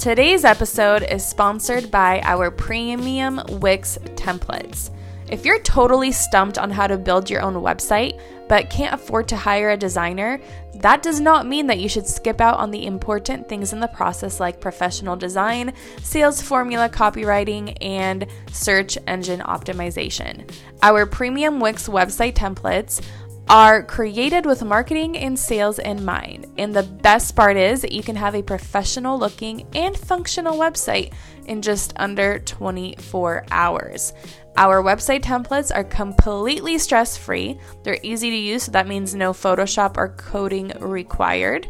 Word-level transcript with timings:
Today's 0.00 0.46
episode 0.46 1.02
is 1.02 1.22
sponsored 1.22 1.90
by 1.90 2.22
our 2.22 2.50
premium 2.50 3.38
Wix 3.60 3.98
templates. 4.14 4.88
If 5.28 5.44
you're 5.44 5.60
totally 5.60 6.10
stumped 6.10 6.56
on 6.56 6.70
how 6.70 6.86
to 6.86 6.96
build 6.96 7.28
your 7.28 7.42
own 7.42 7.52
website, 7.56 8.18
but 8.48 8.70
can't 8.70 8.94
afford 8.94 9.28
to 9.28 9.36
hire 9.36 9.68
a 9.68 9.76
designer, 9.76 10.40
that 10.76 11.02
does 11.02 11.20
not 11.20 11.46
mean 11.46 11.66
that 11.66 11.80
you 11.80 11.88
should 11.88 12.06
skip 12.06 12.40
out 12.40 12.58
on 12.58 12.70
the 12.70 12.86
important 12.86 13.46
things 13.46 13.74
in 13.74 13.80
the 13.80 13.88
process 13.88 14.40
like 14.40 14.58
professional 14.58 15.16
design, 15.16 15.74
sales 16.02 16.40
formula 16.40 16.88
copywriting, 16.88 17.76
and 17.82 18.26
search 18.50 18.96
engine 19.06 19.40
optimization. 19.40 20.50
Our 20.82 21.04
premium 21.04 21.60
Wix 21.60 21.88
website 21.88 22.32
templates 22.32 23.02
are 23.50 23.82
created 23.82 24.46
with 24.46 24.62
marketing 24.62 25.18
and 25.18 25.36
sales 25.36 25.80
in 25.80 26.04
mind. 26.04 26.46
And 26.56 26.72
the 26.72 26.84
best 26.84 27.34
part 27.34 27.56
is 27.56 27.82
that 27.82 27.90
you 27.90 28.00
can 28.00 28.14
have 28.14 28.36
a 28.36 28.44
professional 28.44 29.18
looking 29.18 29.66
and 29.74 29.96
functional 29.96 30.56
website 30.56 31.12
in 31.46 31.60
just 31.60 31.92
under 31.96 32.38
24 32.38 33.46
hours. 33.50 34.12
Our 34.56 34.84
website 34.84 35.22
templates 35.22 35.74
are 35.74 35.82
completely 35.82 36.78
stress 36.78 37.16
free. 37.16 37.58
They're 37.82 37.98
easy 38.04 38.30
to 38.30 38.36
use, 38.36 38.62
so 38.62 38.72
that 38.72 38.86
means 38.86 39.16
no 39.16 39.32
Photoshop 39.32 39.96
or 39.96 40.10
coding 40.10 40.68
required. 40.78 41.66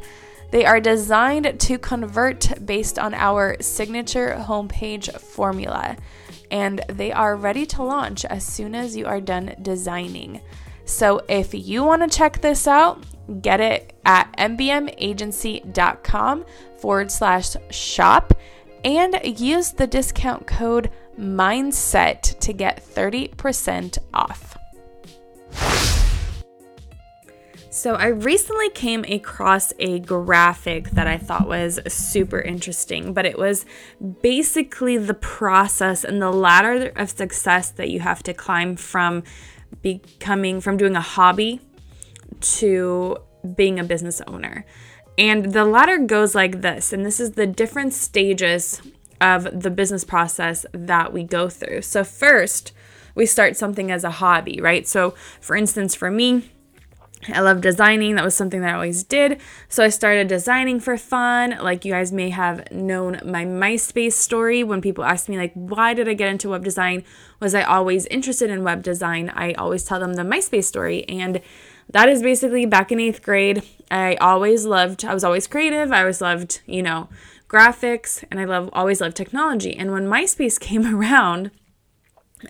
They 0.51 0.67
are 0.67 0.81
designed 0.81 1.59
to 1.61 1.79
convert 1.79 2.67
based 2.67 2.99
on 2.99 3.15
our 3.15 3.57
signature 3.63 4.37
homepage 4.39 5.19
formula, 5.19 5.97
and 6.51 6.85
they 6.91 7.11
are 7.11 7.37
ready 7.37 7.65
to 7.67 7.83
launch 7.83 8.27
as 8.27 8.45
soon 8.45 8.75
as 8.75 8.95
you 8.95 9.07
are 9.07 9.21
done 9.23 9.55
designing. 9.63 10.43
So 10.91 11.23
if 11.29 11.55
you 11.55 11.85
want 11.85 12.03
to 12.03 12.19
check 12.19 12.41
this 12.41 12.67
out, 12.67 13.05
get 13.43 13.61
it 13.61 13.93
at 14.05 14.37
mbmagency.com 14.37 16.45
forward 16.79 17.13
slash 17.13 17.55
shop 17.71 18.35
and 18.85 19.21
use 19.25 19.71
the 19.71 19.87
discount 19.87 20.49
code 20.49 20.91
mindset 21.19 22.39
to 22.41 22.53
get 22.53 22.85
30% 22.85 23.99
off. 24.13 24.59
So, 27.73 27.95
I 27.95 28.09
recently 28.09 28.69
came 28.71 29.05
across 29.05 29.73
a 29.79 30.01
graphic 30.01 30.91
that 30.91 31.07
I 31.07 31.19
thought 31.19 31.47
was 31.47 31.79
super 31.87 32.41
interesting, 32.41 33.15
but 33.15 33.25
it 33.25 33.39
was 33.39 33.65
basically 34.23 34.99
the 34.99 35.15
process 35.15 36.03
and 36.03 36.21
the 36.21 36.33
ladder 36.33 36.91
of 36.97 37.11
success 37.11 37.71
that 37.71 37.89
you 37.89 38.01
have 38.01 38.25
to 38.25 38.35
climb 38.35 38.75
from 38.75 39.23
becoming, 39.83 40.61
from 40.61 40.77
doing 40.77 40.97
a 40.97 41.01
hobby 41.01 41.61
to 42.41 43.17
being 43.57 43.79
a 43.79 43.85
business 43.85 44.21
owner. 44.27 44.65
And 45.19 45.53
the 45.53 45.65
ladder 45.65 45.99
goes 45.99 46.35
like 46.35 46.63
this, 46.63 46.93
and 46.93 47.05
this 47.05 47.21
is 47.21 47.33
the 47.33 47.47
different 47.47 47.93
stages 47.93 48.81
of 49.21 49.63
the 49.63 49.71
business 49.71 50.05
process 50.05 50.65
that 50.73 51.13
we 51.13 51.25
go 51.25 51.49
through. 51.49 51.83
So, 51.83 52.05
first, 52.05 52.73
we 53.15 53.27
start 53.27 53.57
something 53.57 53.91
as 53.91 54.05
a 54.05 54.11
hobby, 54.11 54.61
right? 54.61 54.87
So, 54.87 55.11
for 55.41 55.57
instance, 55.57 55.95
for 55.95 56.11
me, 56.11 56.51
I 57.29 57.41
love 57.41 57.61
designing. 57.61 58.15
That 58.15 58.25
was 58.25 58.35
something 58.35 58.63
that 58.63 58.71
I 58.71 58.75
always 58.75 59.05
did. 59.05 59.41
So 59.69 59.85
I 59.85 59.91
started 59.91 60.29
designing 60.29 60.81
for 60.81 60.97
fun. 60.97 61.59
Like 61.61 61.85
you 61.85 61.93
guys 61.93 62.13
may 62.13 62.31
have 62.31 62.71
known 62.73 63.21
my 63.25 63.45
MySpace 63.45 64.15
story 64.15 64.65
when 64.65 64.81
people 64.81 65.05
ask 65.05 65.29
me 65.29 65.37
like 65.37 65.53
why 65.55 65.93
did 65.93 66.09
I 66.09 66.15
get 66.15 66.31
into 66.31 66.49
web 66.49 66.65
design? 66.65 67.05
Was 67.39 67.55
I 67.55 67.63
always 67.63 68.07
interested 68.07 68.49
in 68.49 68.65
web 68.65 68.83
design? 68.83 69.31
I 69.35 69.53
always 69.53 69.85
tell 69.85 70.01
them 70.01 70.15
the 70.15 70.23
MySpace 70.23 70.65
story 70.65 71.05
and 71.09 71.41
that 71.91 72.09
is 72.09 72.23
basically 72.23 72.67
back 72.67 72.91
in 72.91 72.99
8th 72.99 73.23
grade. 73.23 73.63
I 73.91 74.15
always 74.17 74.65
loved 74.65 75.05
I 75.05 75.13
was 75.13 75.25
always 75.25 75.47
creative. 75.47 75.93
I 75.93 76.01
always 76.01 76.23
loved, 76.23 76.61
you 76.67 76.83
know, 76.83 77.09
graphics, 77.51 78.25
and 78.31 78.39
I 78.39 78.45
love 78.45 78.71
always 78.73 79.01
loved 79.01 79.17
technology. 79.17 79.77
And 79.77 79.93
when 79.93 80.07
MySpace 80.07 80.59
came 80.69 80.87
around, 80.95 81.51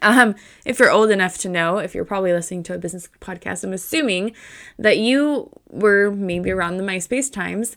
um, 0.03 0.34
if 0.65 0.78
you're 0.78 0.91
old 0.91 1.11
enough 1.11 1.39
to 1.39 1.49
know, 1.49 1.78
if 1.78 1.95
you're 1.95 2.05
probably 2.05 2.33
listening 2.33 2.62
to 2.65 2.75
a 2.75 2.78
business 2.78 3.09
podcast, 3.21 3.65
I'm 3.65 3.73
assuming 3.73 4.33
that 4.78 4.99
you 4.99 5.51
were 5.69 6.11
maybe 6.11 6.51
around 6.51 6.77
the 6.77 6.84
MySpace 6.84 7.33
times. 7.33 7.77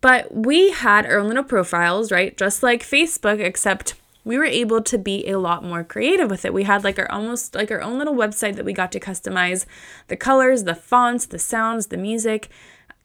But 0.00 0.34
we 0.34 0.70
had 0.70 1.06
our 1.06 1.18
own 1.18 1.28
little 1.28 1.44
profiles, 1.44 2.12
right? 2.12 2.36
Just 2.36 2.62
like 2.62 2.82
Facebook, 2.82 3.40
except 3.40 3.94
we 4.24 4.38
were 4.38 4.44
able 4.44 4.82
to 4.82 4.98
be 4.98 5.26
a 5.28 5.38
lot 5.38 5.62
more 5.62 5.84
creative 5.84 6.30
with 6.30 6.44
it. 6.44 6.52
We 6.52 6.64
had 6.64 6.84
like 6.84 6.98
our 6.98 7.10
almost 7.10 7.54
like 7.54 7.70
our 7.70 7.80
own 7.80 7.98
little 7.98 8.14
website 8.14 8.56
that 8.56 8.64
we 8.64 8.72
got 8.72 8.92
to 8.92 9.00
customize 9.00 9.66
the 10.08 10.16
colors, 10.16 10.64
the 10.64 10.74
fonts, 10.74 11.26
the 11.26 11.38
sounds, 11.38 11.86
the 11.86 11.96
music. 11.96 12.48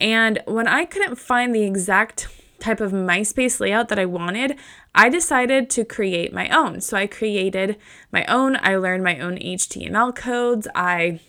And 0.00 0.42
when 0.46 0.66
I 0.66 0.86
couldn't 0.86 1.16
find 1.16 1.54
the 1.54 1.62
exact 1.62 2.28
type 2.60 2.80
of 2.80 2.92
MySpace 2.92 3.60
layout 3.60 3.88
that 3.88 3.98
I 3.98 4.06
wanted, 4.06 4.56
I 4.94 5.08
decided 5.08 5.70
to 5.70 5.84
create 5.84 6.32
my 6.32 6.48
own. 6.48 6.80
So 6.80 6.96
I 6.96 7.06
created 7.06 7.76
my 8.12 8.24
own, 8.26 8.56
I 8.60 8.76
learned 8.76 9.04
my 9.04 9.18
own 9.18 9.36
HTML 9.36 10.14
codes, 10.14 10.68
I, 10.74 11.20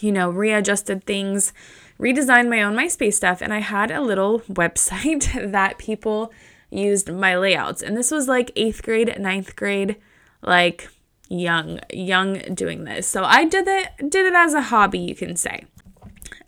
you 0.00 0.12
know, 0.12 0.30
readjusted 0.30 1.04
things, 1.04 1.52
redesigned 1.98 2.48
my 2.48 2.62
own 2.62 2.74
MySpace 2.74 3.14
stuff, 3.14 3.40
and 3.40 3.52
I 3.52 3.60
had 3.60 3.90
a 3.90 4.00
little 4.00 4.40
website 4.50 5.52
that 5.52 5.78
people 5.78 6.32
used 6.70 7.12
my 7.12 7.36
layouts. 7.36 7.82
And 7.82 7.96
this 7.96 8.10
was 8.10 8.28
like 8.28 8.50
eighth 8.56 8.82
grade, 8.82 9.18
ninth 9.18 9.56
grade, 9.56 9.96
like 10.42 10.88
young, 11.28 11.80
young 11.92 12.38
doing 12.54 12.84
this. 12.84 13.06
So 13.06 13.24
I 13.24 13.44
did 13.44 13.66
it, 13.68 14.10
did 14.10 14.26
it 14.26 14.34
as 14.34 14.54
a 14.54 14.62
hobby, 14.62 14.98
you 14.98 15.14
can 15.14 15.36
say 15.36 15.64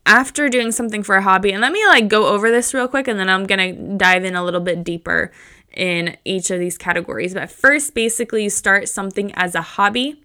after 0.07 0.49
doing 0.49 0.73
something 0.73 1.03
for 1.03 1.17
a 1.17 1.23
hobby, 1.23 1.53
and 1.53 1.61
let 1.61 1.73
me 1.73 1.85
like 1.87 2.09
go 2.09 2.29
over 2.29 2.51
this 2.51 2.73
real 2.73 2.89
quick 2.89 3.09
and 3.09 3.19
then 3.19 3.29
I'm 3.29 3.45
gonna 3.45 3.73
dive 3.73 4.25
in 4.25 4.35
a 4.35 4.45
little 4.45 4.61
bit 4.61 4.85
deeper 4.85 5.33
in 5.77 6.17
each 6.25 6.51
of 6.51 6.59
these 6.59 6.79
categories. 6.79 7.35
But 7.35 7.51
first, 7.51 7.95
basically, 7.95 8.45
you 8.45 8.51
start 8.51 8.89
something 8.89 9.33
as 9.35 9.55
a 9.55 9.61
hobby, 9.61 10.23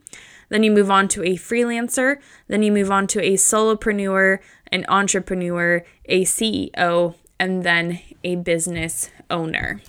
then 0.50 0.64
you 0.64 0.72
move 0.72 0.90
on 0.90 1.08
to 1.10 1.24
a 1.24 1.36
freelancer, 1.36 2.18
then 2.48 2.64
you 2.64 2.72
move 2.72 2.92
on 2.92 3.08
to 3.08 3.22
a 3.22 3.34
solopreneur, 3.34 4.40
an 4.72 4.86
entrepreneur, 4.88 5.84
a 6.06 6.24
CEO, 6.24 7.16
and 7.40 7.64
then 7.64 8.00
a 8.24 8.36
business 8.38 9.10
owner. 9.30 9.82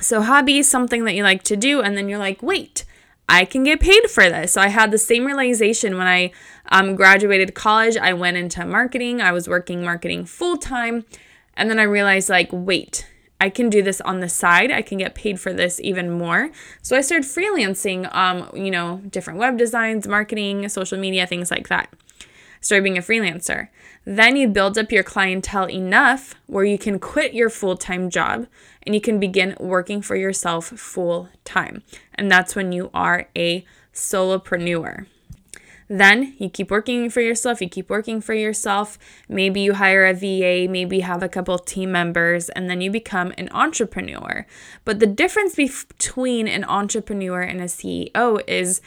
So, 0.00 0.22
hobby 0.22 0.58
is 0.58 0.68
something 0.68 1.04
that 1.04 1.14
you 1.14 1.22
like 1.22 1.42
to 1.44 1.56
do, 1.56 1.80
and 1.80 1.96
then 1.96 2.08
you're 2.08 2.18
like, 2.18 2.42
wait, 2.42 2.84
I 3.30 3.44
can 3.44 3.62
get 3.62 3.78
paid 3.78 4.10
for 4.10 4.28
this. 4.28 4.52
So 4.52 4.60
I 4.60 4.68
had 4.68 4.90
the 4.90 4.98
same 4.98 5.24
realization 5.24 5.96
when 5.96 6.08
I 6.08 6.32
um, 6.68 6.96
graduated 6.96 7.54
college. 7.54 7.96
I 7.96 8.12
went 8.12 8.36
into 8.36 8.66
marketing, 8.66 9.22
I 9.22 9.30
was 9.30 9.48
working 9.48 9.84
marketing 9.84 10.24
full 10.24 10.56
time. 10.56 11.04
And 11.54 11.70
then 11.70 11.78
I 11.78 11.84
realized, 11.84 12.28
like, 12.28 12.48
wait, 12.50 13.06
I 13.40 13.48
can 13.48 13.70
do 13.70 13.82
this 13.82 14.00
on 14.00 14.20
the 14.20 14.28
side. 14.28 14.72
I 14.72 14.82
can 14.82 14.98
get 14.98 15.14
paid 15.14 15.40
for 15.40 15.52
this 15.52 15.80
even 15.80 16.10
more. 16.10 16.50
So 16.82 16.96
I 16.96 17.02
started 17.02 17.26
freelancing, 17.26 18.12
um, 18.14 18.50
you 18.54 18.70
know, 18.70 19.00
different 19.08 19.38
web 19.38 19.56
designs, 19.58 20.08
marketing, 20.08 20.68
social 20.68 20.98
media, 20.98 21.26
things 21.26 21.50
like 21.50 21.68
that. 21.68 21.92
Started 22.60 22.84
being 22.84 22.98
a 22.98 23.02
freelancer. 23.02 23.68
Then 24.04 24.36
you 24.36 24.48
build 24.48 24.76
up 24.76 24.92
your 24.92 25.02
clientele 25.02 25.68
enough 25.68 26.34
where 26.46 26.64
you 26.64 26.78
can 26.78 26.98
quit 26.98 27.34
your 27.34 27.50
full 27.50 27.76
time 27.76 28.10
job 28.10 28.46
and 28.82 28.94
you 28.94 29.00
can 29.00 29.20
begin 29.20 29.56
working 29.58 30.02
for 30.02 30.16
yourself 30.16 30.66
full 30.66 31.28
time. 31.44 31.82
And 32.14 32.30
that's 32.30 32.54
when 32.56 32.72
you 32.72 32.90
are 32.92 33.28
a 33.36 33.64
solopreneur. 33.94 35.06
Then 35.92 36.34
you 36.38 36.48
keep 36.48 36.70
working 36.70 37.10
for 37.10 37.20
yourself, 37.20 37.60
you 37.60 37.68
keep 37.68 37.90
working 37.90 38.20
for 38.20 38.32
yourself. 38.32 38.96
Maybe 39.28 39.60
you 39.60 39.74
hire 39.74 40.06
a 40.06 40.14
VA, 40.14 40.70
maybe 40.70 41.00
have 41.00 41.20
a 41.20 41.28
couple 41.28 41.58
team 41.58 41.90
members, 41.90 42.48
and 42.50 42.70
then 42.70 42.80
you 42.80 42.92
become 42.92 43.34
an 43.36 43.48
entrepreneur. 43.50 44.46
But 44.84 45.00
the 45.00 45.08
difference 45.08 45.56
between 45.56 46.46
an 46.46 46.62
entrepreneur 46.62 47.40
and 47.40 47.60
a 47.60 47.64
CEO 47.64 48.40
is 48.46 48.80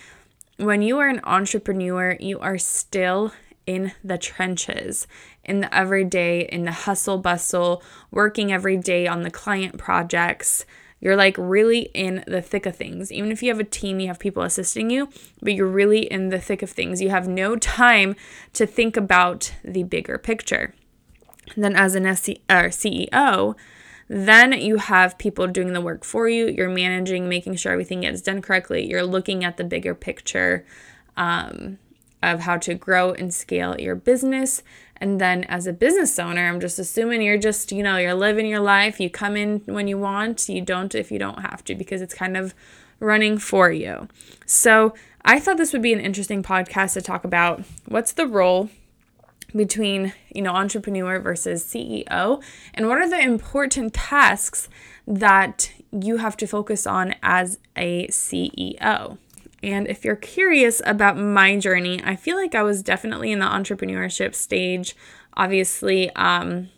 when 0.56 0.82
you 0.82 0.98
are 0.98 1.10
an 1.10 1.20
entrepreneur, 1.26 2.16
you 2.22 2.40
are 2.40 2.58
still 2.58 3.34
in 3.66 3.94
the 4.04 4.18
trenches, 4.18 5.08
in 5.44 5.62
the 5.62 5.74
everyday, 5.76 6.42
in 6.42 6.64
the 6.64 6.72
hustle 6.72 7.18
bustle, 7.18 7.84
working 8.12 8.52
every 8.52 8.78
day 8.78 9.08
on 9.08 9.24
the 9.24 9.32
client 9.32 9.78
projects. 9.78 10.66
You're 11.00 11.16
like 11.18 11.36
really 11.38 11.90
in 11.94 12.24
the 12.28 12.42
thick 12.42 12.66
of 12.66 12.78
things. 12.78 13.12
Even 13.12 13.32
if 13.32 13.44
you 13.44 13.50
have 13.50 13.60
a 13.60 13.66
team, 13.66 14.00
you 14.00 14.08
have 14.08 14.20
people 14.20 14.44
assisting 14.44 14.90
you, 14.90 15.10
but 15.42 15.54
you're 15.54 15.68
really 15.68 16.02
in 16.02 16.30
the 16.30 16.40
thick 16.40 16.62
of 16.62 16.70
things. 16.70 17.02
You 17.02 17.10
have 17.10 17.28
no 17.28 17.58
time 17.58 18.16
to 18.54 18.66
think 18.66 18.96
about 18.96 19.54
the 19.64 19.84
bigger 19.84 20.18
picture. 20.18 20.74
then 21.58 21.76
as 21.76 21.96
an 21.96 22.04
SC, 22.16 22.30
or 22.50 22.70
CEO, 22.70 23.56
then 24.08 24.54
you 24.54 24.78
have 24.78 25.18
people 25.18 25.48
doing 25.48 25.74
the 25.74 25.82
work 25.82 26.04
for 26.06 26.30
you. 26.30 26.48
You're 26.48 26.70
managing, 26.70 27.28
making 27.28 27.56
sure 27.56 27.72
everything 27.72 28.02
gets 28.02 28.22
done 28.22 28.42
correctly. 28.42 28.88
You're 28.88 29.04
looking 29.04 29.44
at 29.44 29.58
the 29.58 29.64
bigger 29.64 29.96
picture 29.96 30.66
um, 31.18 31.80
of 32.24 32.42
how 32.42 32.58
to 32.58 32.74
grow 32.74 33.12
and 33.12 33.34
scale 33.34 33.80
your 33.80 33.96
business. 33.96 34.64
And 34.98 35.20
then 35.20 35.44
as 35.46 35.68
a 35.68 35.74
business 35.74 36.18
owner, 36.18 36.48
I'm 36.48 36.60
just 36.60 36.80
assuming 36.80 37.22
you're 37.22 37.38
just, 37.38 37.72
you 37.72 37.84
know, 37.84 37.98
you're 37.98 38.14
living 38.14 38.48
your 38.48 38.62
life. 38.62 39.00
You 39.00 39.10
come 39.10 39.36
in 39.36 39.62
when 39.66 39.88
you 39.88 39.98
want, 39.98 40.48
you 40.48 40.62
don't 40.62 40.96
if 40.96 41.12
you 41.12 41.20
don't 41.20 41.42
have 41.42 41.64
to, 41.66 41.76
because 41.76 42.02
it's 42.02 42.14
kind 42.14 42.38
of 42.38 42.56
running 43.00 43.38
for 43.38 43.70
you. 43.70 44.08
So 44.46 44.94
I 45.26 45.40
thought 45.40 45.58
this 45.58 45.74
would 45.74 45.82
be 45.82 45.94
an 45.94 46.00
interesting 46.00 46.42
podcast 46.42 46.94
to 46.94 47.02
talk 47.02 47.26
about 47.26 47.64
what's 47.86 48.14
the 48.14 48.28
role 48.28 48.70
between 49.56 50.14
you 50.34 50.42
know 50.42 50.52
entrepreneur 50.52 51.20
versus 51.20 51.64
CEO 51.64 52.42
and 52.74 52.88
what 52.88 52.98
are 52.98 53.10
the 53.10 53.20
important 53.20 53.94
tasks 53.94 54.68
that 55.06 55.72
you 55.92 56.18
have 56.18 56.36
to 56.38 56.48
focus 56.48 56.88
on 56.88 57.14
as 57.22 57.60
a 57.76 58.08
CEO. 58.08 59.18
And 59.64 59.88
if 59.88 60.04
you're 60.04 60.18
curious 60.18 60.82
about 60.86 61.18
my 61.18 61.58
journey, 61.58 62.02
I 62.04 62.16
feel 62.18 62.36
like 62.36 62.54
I 62.54 62.64
was 62.64 62.84
definitely 62.84 63.32
in 63.32 63.40
the 63.40 63.46
entrepreneurship 63.46 64.36
stage. 64.36 64.96
Obviously, 65.36 66.10
um, 66.12 66.70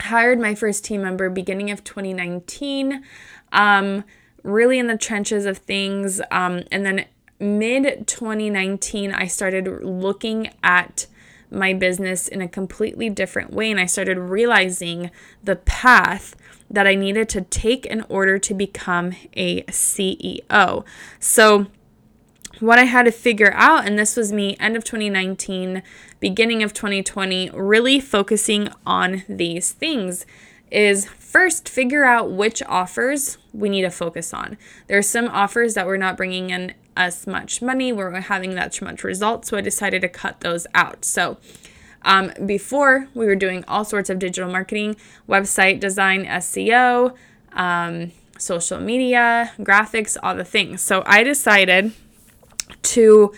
hired 0.00 0.40
my 0.40 0.54
first 0.54 0.84
team 0.84 1.02
member 1.02 1.28
beginning 1.28 1.70
of 1.70 1.84
2019. 1.84 3.04
Um, 3.52 4.04
really 4.42 4.78
in 4.78 4.86
the 4.86 4.96
trenches 4.96 5.44
of 5.44 5.58
things. 5.58 6.22
Um, 6.30 6.62
and 6.70 6.86
then 6.86 7.04
mid 7.38 8.06
2019, 8.06 9.12
I 9.12 9.26
started 9.26 9.66
looking 9.84 10.50
at 10.62 11.06
my 11.50 11.74
business 11.74 12.28
in 12.28 12.40
a 12.40 12.48
completely 12.48 13.10
different 13.10 13.52
way. 13.52 13.70
And 13.70 13.78
I 13.78 13.86
started 13.86 14.18
realizing 14.18 15.10
the 15.42 15.56
path 15.56 16.34
that 16.70 16.86
I 16.86 16.94
needed 16.94 17.28
to 17.30 17.42
take 17.42 17.86
in 17.86 18.04
order 18.08 18.38
to 18.38 18.54
become 18.54 19.12
a 19.34 19.62
CEO. 19.64 20.84
So, 21.20 21.66
what 22.60 22.78
I 22.78 22.84
had 22.84 23.04
to 23.04 23.12
figure 23.12 23.52
out, 23.54 23.86
and 23.86 23.98
this 23.98 24.16
was 24.16 24.32
me 24.32 24.56
end 24.58 24.76
of 24.76 24.84
2019, 24.84 25.82
beginning 26.20 26.62
of 26.62 26.72
2020, 26.72 27.50
really 27.50 28.00
focusing 28.00 28.68
on 28.86 29.24
these 29.28 29.72
things 29.72 30.26
is 30.70 31.06
first 31.06 31.68
figure 31.68 32.04
out 32.04 32.30
which 32.30 32.62
offers 32.64 33.38
we 33.52 33.68
need 33.68 33.82
to 33.82 33.90
focus 33.90 34.34
on. 34.34 34.56
There 34.88 34.98
are 34.98 35.02
some 35.02 35.28
offers 35.28 35.74
that 35.74 35.86
we're 35.86 35.96
not 35.96 36.16
bringing 36.16 36.50
in 36.50 36.74
us 36.96 37.26
much 37.26 37.60
money, 37.60 37.92
we're 37.92 38.20
having 38.20 38.54
that 38.54 38.80
much 38.82 39.04
results, 39.04 39.48
so 39.48 39.56
I 39.56 39.60
decided 39.60 40.00
to 40.02 40.08
cut 40.08 40.40
those 40.40 40.66
out. 40.74 41.04
So 41.04 41.36
um, 42.02 42.32
before 42.46 43.08
we 43.14 43.26
were 43.26 43.36
doing 43.36 43.64
all 43.68 43.84
sorts 43.84 44.10
of 44.10 44.18
digital 44.18 44.50
marketing, 44.50 44.96
website 45.28 45.78
design, 45.78 46.24
SEO, 46.24 47.14
um, 47.52 48.12
social 48.38 48.80
media, 48.80 49.52
graphics, 49.58 50.16
all 50.22 50.34
the 50.34 50.44
things. 50.44 50.80
So 50.82 51.02
I 51.06 51.22
decided 51.22 51.92
to 52.86 53.32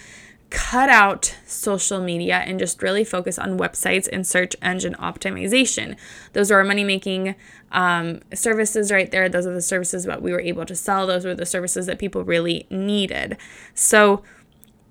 cut 0.50 0.89
out 0.89 1.35
social 1.47 2.00
media 2.00 2.39
and 2.39 2.59
just 2.59 2.83
really 2.83 3.05
focus 3.05 3.39
on 3.39 3.59
websites 3.59 4.09
and 4.11 4.27
search 4.27 4.56
engine 4.62 4.95
optimization. 4.95 5.97
Those 6.33 6.50
are 6.50 6.59
our 6.59 6.65
money 6.65 6.85
making 6.85 7.35
um, 7.71 8.21
services 8.33 8.91
right 8.91 9.11
there. 9.11 9.29
Those 9.29 9.47
are 9.47 9.53
the 9.53 9.61
services 9.61 10.05
that 10.05 10.23
we 10.23 10.33
were 10.33 10.41
able 10.41 10.65
to 10.65 10.75
sell. 10.75 11.06
Those 11.06 11.25
were 11.27 11.35
the 11.35 11.45
services 11.45 11.87
that 11.87 11.99
people 11.99 12.25
really 12.25 12.67
needed. 12.71 13.37
So, 13.75 14.23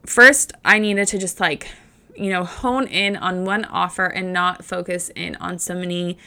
first, 0.05 0.53
I 0.63 0.77
needed 0.77 1.07
to 1.09 1.17
just 1.17 1.39
like, 1.39 1.69
you 2.15 2.29
know, 2.29 2.43
hone 2.43 2.85
in 2.87 3.15
on 3.15 3.43
one 3.43 3.65
offer 3.65 4.05
and 4.05 4.31
not 4.31 4.63
focus 4.63 5.09
in 5.15 5.35
on 5.37 5.57
so 5.57 5.73
many 5.73 6.19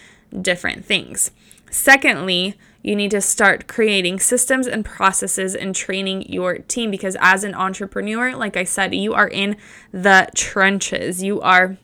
different 0.43 0.85
things. 0.85 1.31
Secondly, 1.71 2.56
you 2.82 2.97
need 2.97 3.11
to 3.11 3.21
start 3.21 3.67
creating 3.67 4.21
systems 4.21 4.67
and 4.67 4.85
processes 4.85 5.55
and 5.55 5.75
training 5.75 6.23
your 6.31 6.59
team 6.59 6.91
because 6.91 7.17
as 7.21 7.44
an 7.44 7.55
entrepreneur, 7.55 8.35
like 8.35 8.56
I 8.56 8.65
said, 8.65 8.94
you 8.94 9.12
are 9.12 9.29
in 9.29 9.56
the 9.93 10.29
trenches. 10.35 11.23
You 11.23 11.41
are 11.41 11.77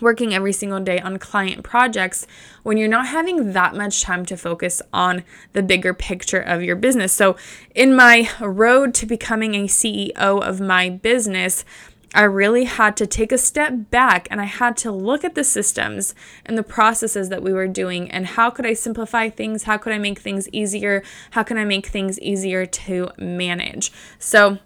working 0.00 0.34
every 0.34 0.52
single 0.52 0.80
day 0.80 0.98
on 1.00 1.18
client 1.18 1.64
projects 1.64 2.26
when 2.62 2.76
you're 2.76 2.88
not 2.88 3.08
having 3.08 3.52
that 3.52 3.74
much 3.74 4.02
time 4.02 4.24
to 4.26 4.36
focus 4.36 4.82
on 4.92 5.24
the 5.54 5.62
bigger 5.62 5.94
picture 5.94 6.40
of 6.40 6.62
your 6.62 6.76
business. 6.76 7.12
So, 7.12 7.36
in 7.74 7.96
my 7.96 8.30
road 8.40 8.94
to 8.94 9.06
becoming 9.06 9.54
a 9.54 9.64
CEO 9.64 10.14
of 10.16 10.60
my 10.60 10.90
business, 10.90 11.64
I 12.14 12.22
really 12.22 12.64
had 12.64 12.96
to 12.98 13.06
take 13.06 13.32
a 13.32 13.38
step 13.38 13.90
back 13.90 14.28
and 14.30 14.40
I 14.40 14.44
had 14.44 14.76
to 14.78 14.90
look 14.90 15.24
at 15.24 15.34
the 15.34 15.44
systems 15.44 16.14
and 16.46 16.56
the 16.56 16.62
processes 16.62 17.28
that 17.28 17.42
we 17.42 17.52
were 17.52 17.68
doing 17.68 18.10
and 18.10 18.26
how 18.26 18.50
could 18.50 18.64
I 18.64 18.72
simplify 18.72 19.28
things? 19.28 19.64
How 19.64 19.76
could 19.76 19.92
I 19.92 19.98
make 19.98 20.18
things 20.18 20.48
easier? 20.50 21.02
How 21.32 21.42
can 21.42 21.58
I 21.58 21.64
make 21.64 21.86
things 21.86 22.18
easier 22.20 22.64
to 22.64 23.10
manage? 23.18 23.92
So, 24.18 24.58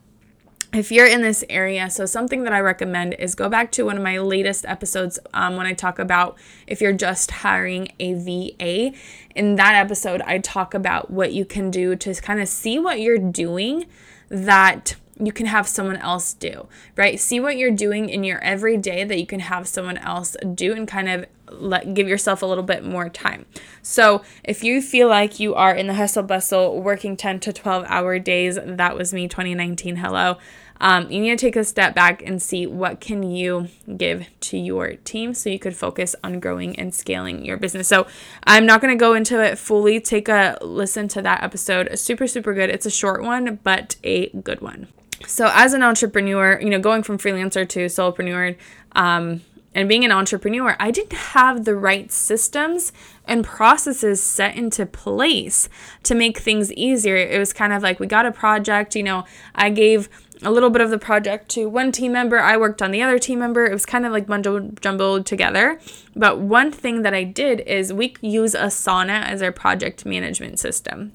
if 0.73 0.91
you're 0.91 1.07
in 1.07 1.21
this 1.21 1.45
area, 1.51 1.91
so 1.91 2.07
something 2.07 2.45
that 2.45 2.53
I 2.55 2.61
recommend 2.61 3.13
is 3.19 3.35
go 3.35 3.51
back 3.51 3.71
to 3.73 3.85
one 3.85 3.99
of 3.99 4.03
my 4.03 4.19
latest 4.19 4.65
episodes 4.65 5.19
um, 5.35 5.57
when 5.57 5.67
I 5.67 5.75
talk 5.75 5.99
about 5.99 6.39
if 6.67 6.81
you're 6.81 6.95
just 6.95 7.31
hiring 7.31 7.93
a 8.01 8.15
VA. 8.15 8.97
In 9.35 9.57
that 9.57 9.75
episode, 9.75 10.23
I 10.23 10.39
talk 10.39 10.73
about 10.73 11.11
what 11.11 11.35
you 11.35 11.45
can 11.45 11.71
do 11.71 11.95
to 11.97 12.15
kind 12.15 12.41
of 12.41 12.49
see 12.49 12.79
what 12.79 13.01
you're 13.01 13.19
doing 13.19 13.85
that 14.31 14.97
you 15.27 15.33
can 15.33 15.47
have 15.47 15.69
someone 15.69 15.97
else 15.97 16.35
do, 16.35 16.67
right? 16.97 17.19
See 17.19 17.41
what 17.41 17.57
you're 17.57 17.71
doing 17.71 18.09
in 18.09 18.25
your 18.25 18.43
everyday 18.43 19.05
that 19.05 19.19
you 19.19 19.27
can 19.27 19.41
have 19.41 19.69
someone 19.69 19.99
else 19.99 20.37
do 20.55 20.75
and 20.75 20.87
kind 20.87 21.09
of 21.09 21.27
let 21.51 21.95
give 21.95 22.09
yourself 22.09 22.43
a 22.43 22.47
little 22.47 22.65
bit 22.65 22.85
more 22.85 23.09
time. 23.09 23.47
So, 23.83 24.23
if 24.43 24.65
you 24.65 24.81
feel 24.81 25.09
like 25.09 25.39
you 25.39 25.55
are 25.55 25.75
in 25.75 25.87
the 25.87 25.95
hustle 25.95 26.23
bustle 26.23 26.81
working 26.81 27.17
10 27.17 27.41
to 27.41 27.53
12 27.53 27.85
hour 27.89 28.19
days, 28.19 28.59
that 28.65 28.97
was 28.97 29.13
me 29.13 29.29
2019. 29.29 29.97
Hello. 29.97 30.39
Um, 30.81 31.09
you 31.13 31.21
need 31.21 31.39
to 31.39 31.47
take 31.47 31.55
a 31.55 31.63
step 31.63 31.95
back 31.95 32.23
and 32.23 32.43
see 32.43 32.67
what 32.67 33.01
can 33.01 33.23
you 33.23 33.69
give 33.97 34.27
to 34.41 34.59
your 34.59 34.95
team 34.95 35.33
so 35.33 35.49
you 35.49 35.61
could 35.61 35.77
focus 35.77 36.17
on 36.25 36.41
growing 36.41 36.77
and 36.77 36.93
scaling 36.93 37.45
your 37.45 37.57
business. 37.57 37.87
So 37.87 38.09
I'm 38.45 38.67
not 38.67 38.81
going 38.81 38.93
to 38.93 38.99
go 38.99 39.15
into 39.15 39.41
it 39.41 39.59
fully. 39.59 40.01
Take 40.01 40.29
a 40.29 40.59
listen 40.61 41.07
to 41.09 41.23
that 41.23 41.45
episode. 41.45 41.97
Super, 41.97 42.27
super 42.27 42.53
good. 42.53 42.69
It's 42.69 42.87
a 42.87 42.91
short 42.91 43.23
one, 43.23 43.61
but 43.63 43.95
a 44.03 44.31
good 44.31 44.61
one. 44.61 44.89
So 45.27 45.51
as 45.53 45.73
an 45.73 45.83
entrepreneur, 45.83 46.61
you 46.61 46.71
know, 46.71 46.81
going 46.81 47.03
from 47.03 47.19
freelancer 47.19 47.69
to 47.69 47.87
solopreneur, 47.87 48.57
um, 48.93 49.43
and 49.75 49.89
being 49.89 50.05
an 50.05 50.13
entrepreneur, 50.13 50.77
I 50.79 50.91
didn't 50.91 51.15
have 51.15 51.65
the 51.65 51.75
right 51.75 52.13
systems 52.13 52.93
and 53.27 53.43
processes 53.43 54.23
set 54.23 54.55
into 54.55 54.85
place 54.85 55.69
to 56.03 56.15
make 56.15 56.39
things 56.39 56.71
easier. 56.75 57.17
It 57.17 57.39
was 57.39 57.55
kind 57.55 57.73
of 57.73 57.83
like 57.83 57.99
we 57.99 58.07
got 58.07 58.27
a 58.27 58.33
project, 58.33 58.95
you 58.95 59.03
know, 59.03 59.25
I 59.55 59.71
gave 59.71 60.11
a 60.43 60.51
little 60.51 60.71
bit 60.71 60.83
of 60.83 60.91
the 60.91 60.99
project 60.99 61.49
to 61.51 61.69
one 61.69 61.93
team 61.93 62.13
member, 62.13 62.39
I 62.39 62.57
worked 62.57 62.83
on 62.83 62.91
the 62.91 63.01
other 63.03 63.19
team 63.19 63.39
member. 63.39 63.65
It 63.65 63.73
was 63.73 63.87
kind 63.87 64.05
of 64.05 64.13
like 64.13 64.27
bundled, 64.27 64.83
jumbled 64.83 65.25
together. 65.25 65.81
But 66.17 66.41
one 66.41 66.73
thing 66.73 67.03
that 67.03 67.15
I 67.15 67.25
did 67.25 67.61
is 67.61 67.93
we 67.93 68.15
use 68.21 68.55
Asana 68.55 69.23
as 69.23 69.41
our 69.41 69.53
project 69.53 70.05
management 70.05 70.59
system. 70.59 71.13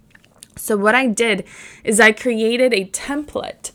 So, 0.56 0.76
what 0.76 0.96
I 0.96 1.08
did 1.08 1.44
is 1.84 2.00
I 2.00 2.12
created 2.12 2.74
a 2.74 2.86
template 2.86 3.72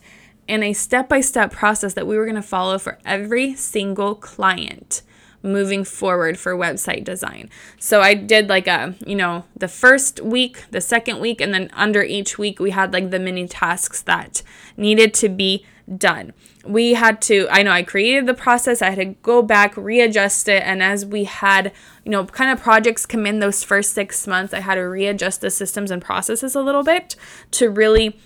and 0.47 0.63
a 0.63 0.73
step 0.73 1.09
by 1.09 1.21
step 1.21 1.51
process 1.51 1.93
that 1.93 2.07
we 2.07 2.17
were 2.17 2.25
going 2.25 2.35
to 2.35 2.41
follow 2.41 2.77
for 2.77 2.99
every 3.05 3.55
single 3.55 4.15
client 4.15 5.01
moving 5.43 5.83
forward 5.83 6.39
for 6.39 6.55
website 6.55 7.03
design. 7.03 7.49
So 7.77 8.01
I 8.01 8.13
did 8.13 8.47
like 8.47 8.65
a, 8.65 8.95
you 9.05 9.15
know, 9.15 9.43
the 9.55 9.67
first 9.67 10.21
week, 10.21 10.63
the 10.71 10.81
second 10.81 11.19
week, 11.19 11.41
and 11.41 11.53
then 11.53 11.69
under 11.73 12.01
each 12.01 12.37
week, 12.37 12.59
we 12.59 12.71
had 12.71 12.93
like 12.93 13.11
the 13.11 13.19
mini 13.19 13.47
tasks 13.47 14.01
that 14.03 14.41
needed 14.77 15.13
to 15.15 15.29
be 15.29 15.65
done. 15.97 16.31
We 16.65 16.93
had 16.93 17.21
to, 17.23 17.47
I 17.51 17.61
know 17.61 17.71
I 17.71 17.83
created 17.83 18.25
the 18.25 18.33
process, 18.33 18.81
I 18.81 18.91
had 18.91 18.99
to 18.99 19.05
go 19.21 19.41
back, 19.41 19.75
readjust 19.75 20.47
it. 20.47 20.63
And 20.63 20.81
as 20.81 21.05
we 21.05 21.25
had, 21.25 21.73
you 22.05 22.11
know, 22.11 22.25
kind 22.25 22.49
of 22.49 22.63
projects 22.63 23.05
come 23.05 23.25
in 23.25 23.39
those 23.39 23.65
first 23.65 23.91
six 23.91 24.25
months, 24.25 24.53
I 24.53 24.61
had 24.61 24.75
to 24.75 24.81
readjust 24.81 25.41
the 25.41 25.49
systems 25.49 25.91
and 25.91 26.01
processes 26.01 26.55
a 26.55 26.61
little 26.61 26.83
bit 26.83 27.17
to 27.51 27.69
really 27.69 28.17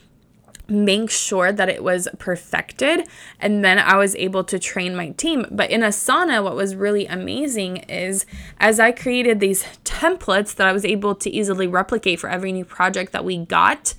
make 0.70 1.10
sure 1.10 1.52
that 1.52 1.70
it 1.70 1.84
was 1.84 2.08
perfected 2.20 3.08
and 3.40 3.64
then 3.64 3.80
I 3.80 3.98
was 3.98 4.16
able 4.16 4.44
to 4.46 4.60
train 4.60 4.96
my 4.96 5.12
team. 5.12 5.46
But 5.50 5.72
in 5.72 5.82
Asana, 5.82 6.44
what 6.44 6.56
was 6.56 6.76
really 6.76 7.06
amazing 7.06 7.78
is 7.78 8.26
as 8.60 8.80
I 8.80 8.92
created 8.92 9.40
these 9.40 9.64
templates 9.86 10.56
that 10.56 10.68
I 10.68 10.74
was 10.74 10.86
able 10.86 11.16
to 11.16 11.30
easily 11.30 11.68
replicate 11.68 12.20
for 12.20 12.30
every 12.30 12.52
new 12.52 12.66
project 12.66 13.14
that 13.14 13.26
we 13.26 13.38
got 13.38 13.94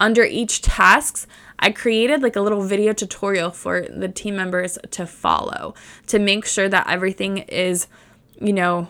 under 0.00 0.24
each 0.24 0.62
tasks, 0.62 1.26
I 1.58 1.70
created 1.70 2.22
like 2.22 2.34
a 2.34 2.40
little 2.40 2.62
video 2.62 2.92
tutorial 2.92 3.50
for 3.50 3.82
the 3.82 4.08
team 4.08 4.34
members 4.34 4.76
to 4.90 5.06
follow 5.06 5.74
to 6.08 6.18
make 6.18 6.44
sure 6.44 6.68
that 6.68 6.88
everything 6.88 7.38
is, 7.38 7.86
you 8.40 8.52
know, 8.52 8.88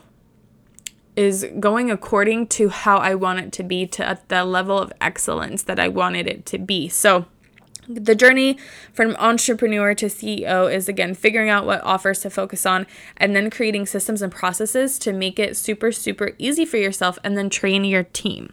is 1.16 1.46
going 1.60 1.90
according 1.90 2.46
to 2.48 2.68
how 2.68 2.98
I 2.98 3.14
want 3.14 3.40
it 3.40 3.52
to 3.52 3.62
be 3.62 3.86
to 3.86 4.04
at 4.06 4.28
the 4.28 4.44
level 4.44 4.78
of 4.78 4.92
excellence 5.00 5.62
that 5.64 5.78
I 5.78 5.88
wanted 5.88 6.26
it 6.26 6.46
to 6.46 6.58
be. 6.58 6.88
So 6.88 7.26
The 7.88 8.14
journey 8.14 8.58
from 8.92 9.16
entrepreneur 9.16 9.94
to 9.96 10.06
CEO 10.06 10.72
is 10.72 10.88
again 10.88 11.14
figuring 11.14 11.50
out 11.50 11.66
what 11.66 11.82
offers 11.82 12.20
to 12.20 12.30
focus 12.30 12.64
on 12.64 12.86
and 13.16 13.34
then 13.34 13.50
creating 13.50 13.86
systems 13.86 14.22
and 14.22 14.32
processes 14.32 14.98
to 15.00 15.12
make 15.12 15.38
it 15.40 15.56
super, 15.56 15.90
super 15.90 16.30
easy 16.38 16.64
for 16.64 16.76
yourself 16.76 17.18
and 17.24 17.36
then 17.36 17.50
train 17.50 17.84
your 17.84 18.04
team 18.04 18.52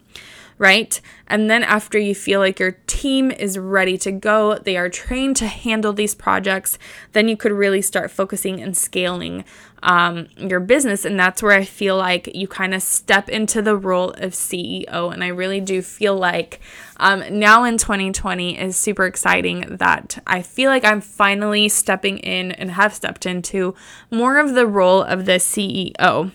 right? 0.59 0.99
And 1.25 1.49
then 1.49 1.63
after 1.63 1.97
you 1.97 2.13
feel 2.13 2.41
like 2.41 2.59
your 2.59 2.73
team 2.85 3.31
is 3.31 3.57
ready 3.57 3.97
to 3.99 4.11
go, 4.11 4.59
they 4.59 4.77
are 4.77 4.89
trained 4.89 5.37
to 5.37 5.47
handle 5.47 5.93
these 5.93 6.13
projects, 6.13 6.77
then 7.13 7.27
you 7.27 7.37
could 7.37 7.53
really 7.53 7.81
start 7.81 8.11
focusing 8.11 8.61
and 8.61 8.77
scaling 8.77 9.45
um, 9.81 10.27
your 10.35 10.59
business. 10.59 11.05
And 11.05 11.17
that's 11.17 11.41
where 11.41 11.53
I 11.53 11.63
feel 11.63 11.95
like 11.95 12.35
you 12.35 12.47
kind 12.47 12.73
of 12.73 12.83
step 12.83 13.29
into 13.29 13.61
the 13.61 13.77
role 13.77 14.11
of 14.11 14.33
CEO. 14.33 15.13
And 15.13 15.23
I 15.23 15.29
really 15.29 15.61
do 15.61 15.81
feel 15.81 16.17
like 16.17 16.59
um, 16.97 17.23
now 17.39 17.63
in 17.63 17.77
2020 17.77 18.59
is 18.59 18.75
super 18.75 19.05
exciting 19.05 19.61
that 19.77 20.21
I 20.27 20.41
feel 20.41 20.69
like 20.69 20.83
I'm 20.83 20.99
finally 20.99 21.69
stepping 21.69 22.17
in 22.17 22.51
and 22.51 22.71
have 22.71 22.93
stepped 22.93 23.25
into 23.25 23.75
more 24.11 24.37
of 24.37 24.55
the 24.55 24.67
role 24.67 25.01
of 25.01 25.25
the 25.25 25.39
CEO 25.39 26.33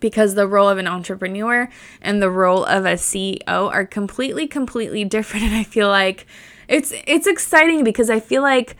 because 0.00 0.34
the 0.34 0.48
role 0.48 0.68
of 0.68 0.78
an 0.78 0.86
entrepreneur 0.86 1.68
and 2.00 2.22
the 2.22 2.30
role 2.30 2.64
of 2.64 2.84
a 2.84 2.94
CEO 2.94 3.40
are 3.46 3.86
completely 3.86 4.46
completely 4.46 5.04
different. 5.04 5.44
And 5.50 5.54
I 5.54 5.64
feel 5.64 5.88
like 5.88 6.26
it's 6.68 6.92
it's 7.06 7.26
exciting 7.26 7.82
because 7.82 8.10
I 8.10 8.20
feel 8.20 8.42
like 8.42 8.76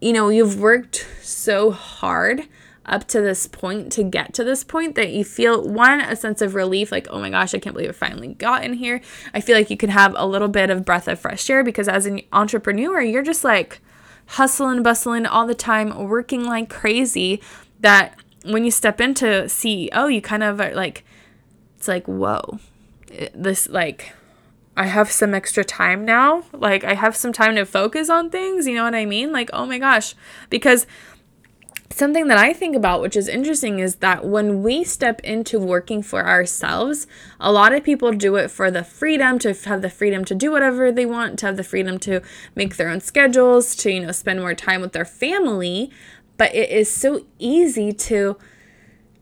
you 0.00 0.12
know 0.12 0.28
you've 0.28 0.60
worked 0.60 1.06
so 1.22 1.70
hard 1.70 2.48
up 2.84 3.08
to 3.08 3.20
this 3.20 3.46
point 3.48 3.90
to 3.92 4.04
get 4.04 4.32
to 4.34 4.44
this 4.44 4.62
point 4.62 4.94
that 4.94 5.10
you 5.10 5.24
feel 5.24 5.68
one 5.68 6.00
a 6.00 6.14
sense 6.14 6.40
of 6.40 6.54
relief 6.54 6.92
like 6.92 7.08
oh 7.10 7.18
my 7.18 7.30
gosh 7.30 7.54
I 7.54 7.58
can't 7.58 7.74
believe 7.74 7.90
I 7.90 7.92
finally 7.92 8.34
got 8.34 8.64
in 8.64 8.74
here. 8.74 9.00
I 9.34 9.40
feel 9.40 9.56
like 9.56 9.70
you 9.70 9.76
can 9.76 9.90
have 9.90 10.14
a 10.16 10.26
little 10.26 10.48
bit 10.48 10.70
of 10.70 10.84
breath 10.84 11.08
of 11.08 11.18
fresh 11.18 11.48
air 11.50 11.64
because 11.64 11.88
as 11.88 12.06
an 12.06 12.20
entrepreneur 12.32 13.00
you're 13.00 13.22
just 13.22 13.42
like 13.42 13.80
hustling 14.26 14.82
bustling 14.82 15.26
all 15.26 15.46
the 15.46 15.54
time 15.54 16.08
working 16.08 16.44
like 16.44 16.68
crazy 16.68 17.40
that 17.80 18.18
when 18.46 18.64
you 18.64 18.70
step 18.70 19.00
into 19.00 19.26
CEO, 19.46 20.12
you 20.12 20.20
kind 20.20 20.42
of 20.42 20.60
are 20.60 20.74
like, 20.74 21.04
it's 21.76 21.88
like, 21.88 22.06
whoa, 22.06 22.58
this, 23.34 23.68
like, 23.68 24.12
I 24.76 24.86
have 24.86 25.10
some 25.10 25.34
extra 25.34 25.64
time 25.64 26.04
now. 26.04 26.44
Like, 26.52 26.84
I 26.84 26.94
have 26.94 27.16
some 27.16 27.32
time 27.32 27.56
to 27.56 27.64
focus 27.64 28.10
on 28.10 28.30
things. 28.30 28.66
You 28.66 28.74
know 28.74 28.84
what 28.84 28.94
I 28.94 29.06
mean? 29.06 29.32
Like, 29.32 29.48
oh 29.52 29.64
my 29.64 29.78
gosh. 29.78 30.14
Because 30.50 30.86
something 31.90 32.28
that 32.28 32.36
I 32.36 32.52
think 32.52 32.76
about, 32.76 33.00
which 33.00 33.16
is 33.16 33.26
interesting, 33.26 33.78
is 33.78 33.96
that 33.96 34.26
when 34.26 34.62
we 34.62 34.84
step 34.84 35.20
into 35.20 35.58
working 35.58 36.02
for 36.02 36.26
ourselves, 36.26 37.06
a 37.40 37.50
lot 37.50 37.72
of 37.72 37.84
people 37.84 38.12
do 38.12 38.36
it 38.36 38.50
for 38.50 38.70
the 38.70 38.84
freedom 38.84 39.38
to 39.38 39.54
have 39.54 39.80
the 39.80 39.88
freedom 39.88 40.24
to 40.26 40.34
do 40.34 40.50
whatever 40.50 40.92
they 40.92 41.06
want, 41.06 41.38
to 41.38 41.46
have 41.46 41.56
the 41.56 41.64
freedom 41.64 41.98
to 42.00 42.20
make 42.54 42.76
their 42.76 42.90
own 42.90 43.00
schedules, 43.00 43.74
to, 43.76 43.90
you 43.90 44.00
know, 44.00 44.12
spend 44.12 44.40
more 44.40 44.54
time 44.54 44.82
with 44.82 44.92
their 44.92 45.06
family. 45.06 45.90
But 46.36 46.54
it 46.54 46.70
is 46.70 46.92
so 46.92 47.24
easy 47.38 47.92
to 47.92 48.36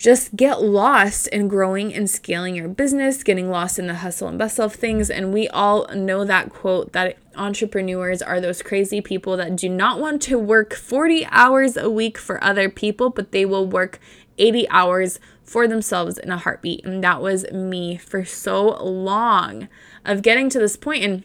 just 0.05 0.37
get 0.37 0.61
lost 0.61 1.29
in 1.29 1.49
growing 1.49 1.95
and 1.95 2.11
scaling 2.11 2.55
your 2.55 2.69
business, 2.69 3.23
getting 3.23 3.49
lost 3.49 3.79
in 3.79 3.87
the 3.87 3.95
hustle 3.95 4.29
and 4.29 4.39
bustle 4.39 4.67
of 4.67 4.75
things. 4.75 5.09
And 5.09 5.33
we 5.33 5.49
all 5.49 5.87
know 5.95 6.25
that 6.25 6.51
quote 6.51 6.93
that 6.93 7.17
entrepreneurs 7.37 8.21
are 8.21 8.41
those 8.41 8.63
crazy 8.63 9.01
people 9.01 9.37
that 9.37 9.57
do 9.57 9.69
not 9.69 10.01
want 10.01 10.21
to 10.23 10.39
work 10.39 10.75
40 10.75 11.27
hours 11.31 11.77
a 11.77 11.89
week 11.89 12.19
for 12.19 12.43
other 12.43 12.69
people, 12.69 13.11
but 13.11 13.33
they 13.33 13.45
will 13.45 13.67
work 13.67 13.99
80 14.37 14.69
hours 14.69 15.21
for 15.43 15.69
themselves 15.69 16.19
in 16.19 16.31
a 16.31 16.39
heartbeat. 16.39 16.85
And 16.85 17.03
that 17.05 17.23
was 17.23 17.51
me 17.51 17.97
for 17.97 18.25
so 18.25 18.83
long 18.83 19.69
of 20.05 20.23
getting 20.23 20.49
to 20.51 20.59
this 20.59 20.77
point. 20.77 21.05
And 21.05 21.25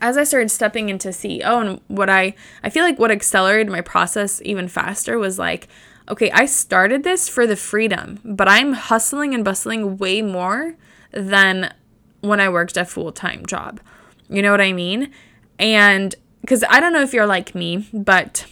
as 0.00 0.16
I 0.16 0.24
started 0.24 0.50
stepping 0.50 0.88
into 0.88 1.08
CEO 1.08 1.60
and 1.60 1.80
what 1.88 2.10
I 2.10 2.34
I 2.62 2.70
feel 2.70 2.84
like 2.84 2.98
what 2.98 3.10
accelerated 3.10 3.70
my 3.70 3.80
process 3.80 4.40
even 4.44 4.68
faster 4.68 5.18
was 5.18 5.38
like 5.38 5.68
okay, 6.06 6.30
I 6.32 6.44
started 6.44 7.02
this 7.02 7.30
for 7.30 7.46
the 7.46 7.56
freedom, 7.56 8.20
but 8.22 8.46
I'm 8.46 8.74
hustling 8.74 9.34
and 9.34 9.42
bustling 9.42 9.96
way 9.96 10.20
more 10.20 10.76
than 11.12 11.72
when 12.20 12.40
I 12.40 12.50
worked 12.50 12.76
a 12.76 12.84
full-time 12.84 13.46
job. 13.46 13.80
You 14.28 14.42
know 14.42 14.50
what 14.50 14.60
I 14.60 14.74
mean? 14.74 15.10
And 15.58 16.14
cuz 16.46 16.64
I 16.68 16.80
don't 16.80 16.92
know 16.92 17.02
if 17.02 17.14
you're 17.14 17.26
like 17.26 17.54
me, 17.54 17.88
but 17.92 18.46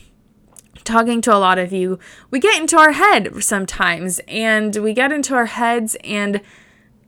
talking 0.85 1.21
to 1.23 1.35
a 1.35 1.39
lot 1.39 1.59
of 1.59 1.73
you, 1.73 1.99
we 2.31 2.39
get 2.39 2.61
into 2.61 2.79
our 2.79 2.93
head 2.93 3.43
sometimes 3.43 4.21
and 4.29 4.77
we 4.77 4.93
get 4.93 5.13
into 5.13 5.35
our 5.35 5.47
heads 5.47 5.97
and 6.03 6.41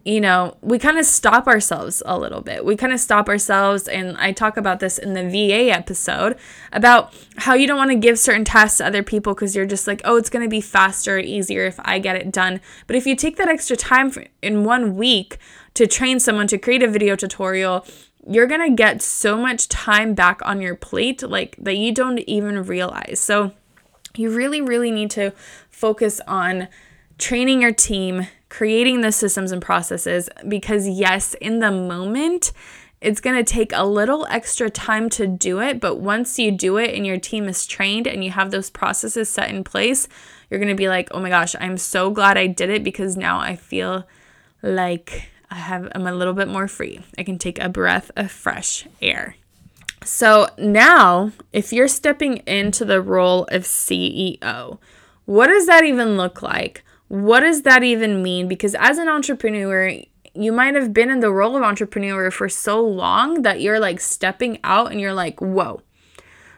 you 0.05 0.21
know, 0.21 0.57
we 0.61 0.79
kind 0.79 0.99
of 0.99 1.07
stop 1.07 1.47
ourselves 1.47 2.03
a 2.05 2.19
little 2.19 2.43
bit. 2.43 2.65
We 2.65 2.77
kind 2.77 2.93
of 2.93 3.01
stop 3.01 3.27
ourselves, 3.29 3.89
and 3.89 4.17
I 4.19 4.33
talk 4.33 4.59
about 4.59 4.79
this 4.79 4.99
in 4.99 5.15
the 5.15 5.23
VA 5.23 5.73
episode 5.73 6.37
about 6.73 7.15
how 7.39 7.55
you 7.55 7.67
don't 7.67 7.79
want 7.79 7.91
to 7.91 7.97
give 7.97 8.19
certain 8.19 8.45
tasks 8.45 8.79
to 8.79 8.87
other 8.87 9.03
people 9.03 9.35
because 9.35 9.57
you're 9.57 9.65
just 9.65 9.87
like, 9.87 10.03
oh, 10.05 10.17
it's 10.17 10.29
going 10.29 10.45
to 10.45 10.49
be 10.49 10.61
faster, 10.61 11.19
easier 11.19 11.65
if 11.65 11.81
I 11.83 11.99
get 11.99 12.17
it 12.17 12.31
done. 12.31 12.61
But 12.87 12.97
if 12.97 13.07
you 13.07 13.17
take 13.17 13.37
that 13.39 13.49
extra 13.49 13.77
time 13.77 14.13
in 14.43 14.65
one 14.65 14.95
week 14.97 15.39
to 15.73 15.87
train 15.87 16.21
someone 16.21 16.49
to 16.49 16.59
create 16.59 16.83
a 16.83 16.89
video 16.89 17.17
tutorial, 17.17 17.87
you're 18.27 18.47
going 18.47 18.69
to 18.69 18.75
get 18.75 19.01
so 19.01 19.39
much 19.39 19.69
time 19.69 20.13
back 20.15 20.41
on 20.45 20.61
your 20.61 20.75
plate 20.75 21.23
like 21.23 21.57
that 21.59 21.77
you 21.77 21.93
don't 21.93 22.19
even 22.21 22.63
realize. 22.63 23.21
So, 23.21 23.53
you 24.17 24.31
really, 24.31 24.61
really 24.61 24.91
need 24.91 25.11
to 25.13 25.33
focus 25.71 26.21
on 26.27 26.69
training 27.19 27.63
your 27.63 27.73
team, 27.73 28.27
creating 28.57 29.01
the 29.01 29.11
systems 29.11 29.51
and 29.51 29.61
processes 29.61 30.29
because, 30.47 30.89
yes, 30.89 31.35
in 31.35 31.59
the 31.59 31.73
moment, 31.73 32.53
it's 33.01 33.21
going 33.21 33.35
to 33.35 33.43
take 33.43 33.73
a 33.75 33.85
little 33.85 34.27
extra 34.31 34.71
time 34.71 35.11
to 35.11 35.27
do 35.27 35.61
it, 35.61 35.81
but 35.81 35.97
once 35.97 36.39
you 36.39 36.53
do 36.53 36.77
it 36.77 36.95
and 36.95 37.05
your 37.05 37.19
team 37.19 37.49
is 37.49 37.67
trained 37.67 38.07
and 38.07 38.23
you 38.23 38.31
have 38.31 38.53
those 38.53 38.71
processes 38.71 39.29
set 39.29 39.51
in 39.51 39.65
place, 39.65 40.07
you're 40.49 40.61
going 40.61 40.75
to 40.75 40.77
be 40.77 40.89
like, 40.89 41.09
"Oh 41.11 41.19
my 41.19 41.31
gosh, 41.31 41.57
I'm 41.59 41.77
so 41.77 42.11
glad 42.11 42.39
I 42.39 42.47
did 42.47 42.71
it 42.71 42.85
because 42.85 43.17
now 43.17 43.41
I 43.41 43.57
feel 43.57 44.07
like 44.63 45.31
I 45.51 45.57
have 45.57 45.89
I'm 45.93 46.07
a 46.07 46.15
little 46.15 46.33
bit 46.33 46.47
more 46.47 46.69
free. 46.69 47.01
I 47.19 47.25
can 47.25 47.39
take 47.39 47.59
a 47.59 47.69
breath 47.69 48.13
of 48.15 48.31
fresh 48.31 48.87
air." 49.03 49.35
So, 50.05 50.47
now, 50.59 51.33
if 51.53 51.73
you're 51.73 51.89
stepping 51.89 52.37
into 52.47 52.85
the 52.85 53.03
role 53.03 53.45
of 53.51 53.65
CEO, 53.65 54.79
what 55.25 55.49
does 55.49 55.67
that 55.67 55.85
even 55.85 56.17
look 56.17 56.41
like? 56.41 56.85
What 57.09 57.41
does 57.41 57.63
that 57.63 57.83
even 57.83 58.23
mean? 58.23 58.49
Because 58.49 58.75
as 58.75 58.99
an 58.99 59.09
entrepreneur, 59.09 60.01
you 60.35 60.53
might 60.53 60.75
have 60.75 60.93
been 60.93 61.11
in 61.11 61.21
the 61.21 61.33
role 61.33 61.57
of 61.57 61.63
entrepreneur 61.63 62.31
for 62.31 62.49
so 62.49 62.81
long 62.81 63.43
that 63.43 63.61
you're 63.61 63.79
like 63.79 64.01
stepping 64.01 64.59
out 64.65 64.91
and 64.91 65.01
you're 65.01 65.15
like, 65.15 65.41
whoa. 65.41 65.81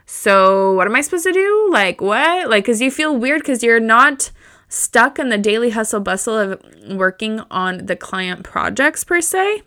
So, 0.07 0.73
what 0.75 0.87
am 0.87 0.95
I 0.95 1.01
supposed 1.01 1.25
to 1.25 1.33
do? 1.33 1.69
Like, 1.73 2.01
what? 2.01 2.49
Like, 2.49 2.65
because 2.65 2.81
you 2.81 2.93
feel 2.93 3.17
weird 3.17 3.41
because 3.41 3.65
you're 3.65 3.81
not 3.81 4.31
stuck 4.69 5.19
in 5.19 5.31
the 5.31 5.39
daily 5.39 5.71
hustle 5.71 6.01
bustle 6.01 6.39
of 6.39 6.63
working 6.89 7.41
on 7.51 7.87
the 7.87 7.97
client 7.97 8.45
projects 8.45 9.03
per 9.03 9.21
se. 9.21 9.63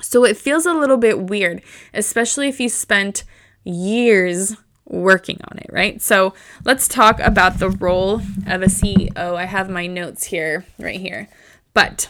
So, 0.00 0.24
it 0.24 0.38
feels 0.38 0.64
a 0.64 0.72
little 0.72 0.96
bit 0.96 1.20
weird, 1.20 1.62
especially 1.92 2.48
if 2.48 2.58
you 2.60 2.70
spent 2.70 3.24
years 3.62 4.56
working 4.88 5.38
on 5.50 5.58
it, 5.58 5.70
right? 5.70 6.00
So 6.02 6.34
let's 6.64 6.88
talk 6.88 7.20
about 7.20 7.58
the 7.58 7.70
role 7.70 8.16
of 8.46 8.62
a 8.62 8.66
CEO. 8.66 9.36
I 9.36 9.44
have 9.44 9.70
my 9.70 9.86
notes 9.86 10.24
here, 10.24 10.64
right 10.78 11.00
here. 11.00 11.28
But 11.74 12.08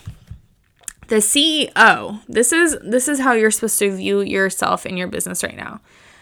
the 1.08 1.16
CEO, 1.16 2.20
this 2.28 2.52
is 2.52 2.76
this 2.82 3.08
is 3.08 3.20
how 3.20 3.32
you're 3.32 3.50
supposed 3.50 3.78
to 3.80 3.94
view 3.94 4.20
yourself 4.20 4.86
in 4.86 4.96
your 4.96 5.08
business 5.08 5.42
right 5.42 5.56
now. 5.56 5.80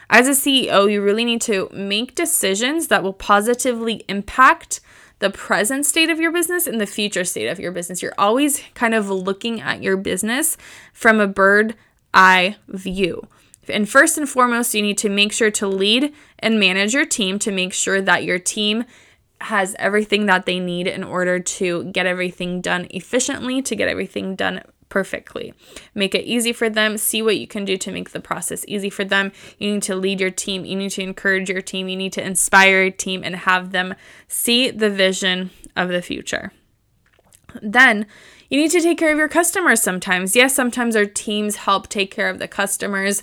As 0.08 0.28
a 0.28 0.30
CEO, 0.30 0.90
you 0.90 1.02
really 1.02 1.24
need 1.24 1.40
to 1.42 1.68
make 1.72 2.14
decisions 2.14 2.88
that 2.88 3.02
will 3.02 3.12
positively 3.12 4.04
impact 4.08 4.80
the 5.18 5.30
present 5.30 5.86
state 5.86 6.10
of 6.10 6.20
your 6.20 6.30
business 6.30 6.66
and 6.66 6.80
the 6.80 6.86
future 6.86 7.24
state 7.24 7.48
of 7.48 7.58
your 7.58 7.72
business. 7.72 8.02
You're 8.02 8.14
always 8.18 8.62
kind 8.74 8.94
of 8.94 9.10
looking 9.10 9.60
at 9.60 9.82
your 9.82 9.96
business 9.96 10.56
from 10.92 11.20
a 11.20 11.26
bird 11.26 11.74
eye 12.14 12.56
view. 12.68 13.26
And 13.68 13.88
first 13.88 14.18
and 14.18 14.28
foremost, 14.28 14.74
you 14.74 14.82
need 14.82 14.98
to 14.98 15.08
make 15.08 15.32
sure 15.32 15.50
to 15.52 15.66
lead 15.66 16.12
and 16.38 16.60
manage 16.60 16.94
your 16.94 17.06
team 17.06 17.38
to 17.40 17.50
make 17.50 17.72
sure 17.72 18.00
that 18.00 18.24
your 18.24 18.38
team 18.38 18.84
has 19.42 19.76
everything 19.78 20.26
that 20.26 20.46
they 20.46 20.58
need 20.58 20.86
in 20.86 21.04
order 21.04 21.38
to 21.38 21.84
get 21.84 22.06
everything 22.06 22.60
done 22.60 22.86
efficiently, 22.90 23.60
to 23.62 23.76
get 23.76 23.88
everything 23.88 24.34
done 24.34 24.62
perfectly. 24.88 25.52
Make 25.94 26.14
it 26.14 26.24
easy 26.24 26.52
for 26.52 26.70
them. 26.70 26.96
See 26.96 27.20
what 27.20 27.36
you 27.36 27.46
can 27.46 27.64
do 27.64 27.76
to 27.76 27.92
make 27.92 28.10
the 28.10 28.20
process 28.20 28.64
easy 28.68 28.88
for 28.88 29.04
them. 29.04 29.32
You 29.58 29.74
need 29.74 29.82
to 29.82 29.96
lead 29.96 30.20
your 30.20 30.30
team. 30.30 30.64
You 30.64 30.76
need 30.76 30.92
to 30.92 31.02
encourage 31.02 31.50
your 31.50 31.60
team. 31.60 31.88
You 31.88 31.96
need 31.96 32.12
to 32.14 32.24
inspire 32.24 32.82
your 32.82 32.90
team 32.92 33.22
and 33.24 33.36
have 33.36 33.72
them 33.72 33.94
see 34.28 34.70
the 34.70 34.90
vision 34.90 35.50
of 35.74 35.88
the 35.88 36.02
future. 36.02 36.52
Then 37.60 38.06
you 38.48 38.60
need 38.60 38.70
to 38.70 38.80
take 38.80 38.98
care 38.98 39.10
of 39.10 39.18
your 39.18 39.28
customers 39.28 39.82
sometimes. 39.82 40.36
Yes, 40.36 40.54
sometimes 40.54 40.94
our 40.94 41.06
teams 41.06 41.56
help 41.56 41.88
take 41.88 42.10
care 42.10 42.28
of 42.28 42.38
the 42.38 42.48
customers, 42.48 43.22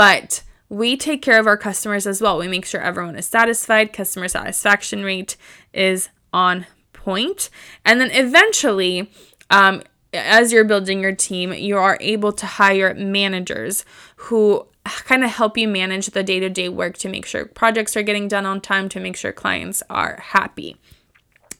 but 0.00 0.42
we 0.70 0.96
take 0.96 1.20
care 1.20 1.38
of 1.38 1.46
our 1.46 1.58
customers 1.58 2.06
as 2.06 2.22
well. 2.22 2.38
We 2.38 2.48
make 2.48 2.64
sure 2.64 2.80
everyone 2.80 3.16
is 3.16 3.26
satisfied, 3.26 3.92
customer 3.92 4.28
satisfaction 4.28 5.04
rate 5.04 5.36
is 5.74 6.08
on 6.32 6.64
point. 6.94 7.50
And 7.84 8.00
then 8.00 8.10
eventually, 8.10 9.10
um, 9.50 9.82
as 10.14 10.54
you're 10.54 10.64
building 10.64 11.02
your 11.02 11.14
team, 11.14 11.52
you 11.52 11.76
are 11.76 11.98
able 12.00 12.32
to 12.32 12.46
hire 12.46 12.94
managers 12.94 13.84
who 14.16 14.66
kind 14.86 15.22
of 15.22 15.28
help 15.28 15.58
you 15.58 15.68
manage 15.68 16.06
the 16.06 16.22
day 16.22 16.40
to 16.40 16.48
day 16.48 16.70
work 16.70 16.96
to 16.96 17.10
make 17.10 17.26
sure 17.26 17.44
projects 17.44 17.94
are 17.94 18.02
getting 18.02 18.26
done 18.26 18.46
on 18.46 18.62
time, 18.62 18.88
to 18.88 19.00
make 19.00 19.16
sure 19.16 19.32
clients 19.32 19.82
are 19.90 20.18
happy. 20.22 20.78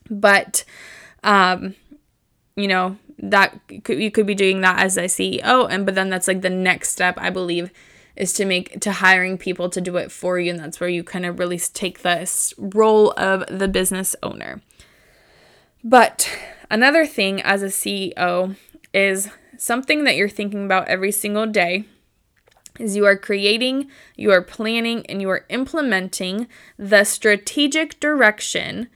But, 0.08 0.64
um, 1.22 1.74
you 2.56 2.68
know, 2.68 2.96
that 3.18 3.60
you 3.86 4.10
could 4.10 4.26
be 4.26 4.34
doing 4.34 4.62
that 4.62 4.78
as 4.78 4.96
a 4.96 5.02
CEO, 5.02 5.66
and 5.68 5.84
but 5.84 5.94
then 5.94 6.08
that's 6.08 6.26
like 6.26 6.40
the 6.40 6.48
next 6.48 6.88
step, 6.88 7.16
I 7.18 7.28
believe, 7.28 7.70
is 8.16 8.32
to 8.34 8.44
make 8.44 8.80
to 8.80 8.92
hiring 8.92 9.38
people 9.38 9.68
to 9.70 9.80
do 9.80 9.96
it 9.96 10.10
for 10.12 10.38
you, 10.38 10.50
and 10.50 10.60
that's 10.60 10.80
where 10.80 10.88
you 10.88 11.04
kind 11.04 11.26
of 11.26 11.38
really 11.38 11.58
take 11.58 12.02
this 12.02 12.52
role 12.58 13.12
of 13.16 13.44
the 13.48 13.68
business 13.68 14.16
owner. 14.22 14.60
But 15.82 16.30
another 16.70 17.06
thing 17.06 17.40
as 17.42 17.62
a 17.62 17.66
CEO 17.66 18.56
is 18.92 19.30
something 19.56 20.04
that 20.04 20.16
you're 20.16 20.28
thinking 20.28 20.64
about 20.64 20.88
every 20.88 21.12
single 21.12 21.46
day 21.46 21.84
is 22.78 22.96
you 22.96 23.04
are 23.04 23.16
creating, 23.16 23.90
you 24.16 24.30
are 24.30 24.42
planning, 24.42 25.04
and 25.06 25.20
you 25.20 25.28
are 25.28 25.44
implementing 25.48 26.48
the 26.78 27.04
strategic 27.04 28.00
direction 28.00 28.88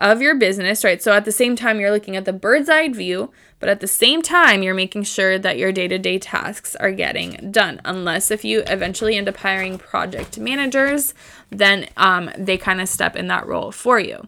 of 0.00 0.22
your 0.22 0.34
business, 0.34 0.82
right? 0.82 1.02
So 1.02 1.12
at 1.12 1.26
the 1.26 1.32
same 1.32 1.54
time, 1.54 1.78
you're 1.78 1.90
looking 1.90 2.16
at 2.16 2.24
the 2.24 2.32
bird's 2.32 2.70
eye 2.70 2.88
view, 2.88 3.30
but 3.58 3.68
at 3.68 3.80
the 3.80 3.86
same 3.86 4.22
time, 4.22 4.62
you're 4.62 4.74
making 4.74 5.04
sure 5.04 5.38
that 5.38 5.58
your 5.58 5.72
day 5.72 5.86
to 5.88 5.98
day 5.98 6.18
tasks 6.18 6.74
are 6.76 6.90
getting 6.90 7.50
done. 7.50 7.80
Unless 7.84 8.30
if 8.30 8.44
you 8.44 8.62
eventually 8.66 9.16
end 9.16 9.28
up 9.28 9.36
hiring 9.36 9.76
project 9.76 10.38
managers, 10.38 11.12
then 11.50 11.86
um, 11.98 12.30
they 12.38 12.56
kind 12.56 12.80
of 12.80 12.88
step 12.88 13.14
in 13.14 13.26
that 13.28 13.46
role 13.46 13.70
for 13.70 14.00
you. 14.00 14.26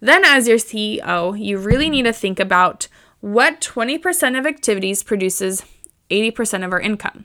Then, 0.00 0.24
as 0.24 0.46
your 0.46 0.58
CEO, 0.58 1.38
you 1.38 1.56
really 1.56 1.88
need 1.88 2.04
to 2.04 2.12
think 2.12 2.38
about 2.38 2.86
what 3.20 3.62
20% 3.62 4.38
of 4.38 4.46
activities 4.46 5.02
produces 5.02 5.64
80% 6.10 6.64
of 6.64 6.72
our 6.72 6.80
income. 6.80 7.24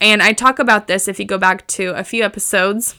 And 0.00 0.20
I 0.22 0.32
talk 0.32 0.58
about 0.58 0.88
this 0.88 1.06
if 1.06 1.20
you 1.20 1.24
go 1.24 1.38
back 1.38 1.66
to 1.68 1.90
a 1.90 2.02
few 2.02 2.24
episodes, 2.24 2.96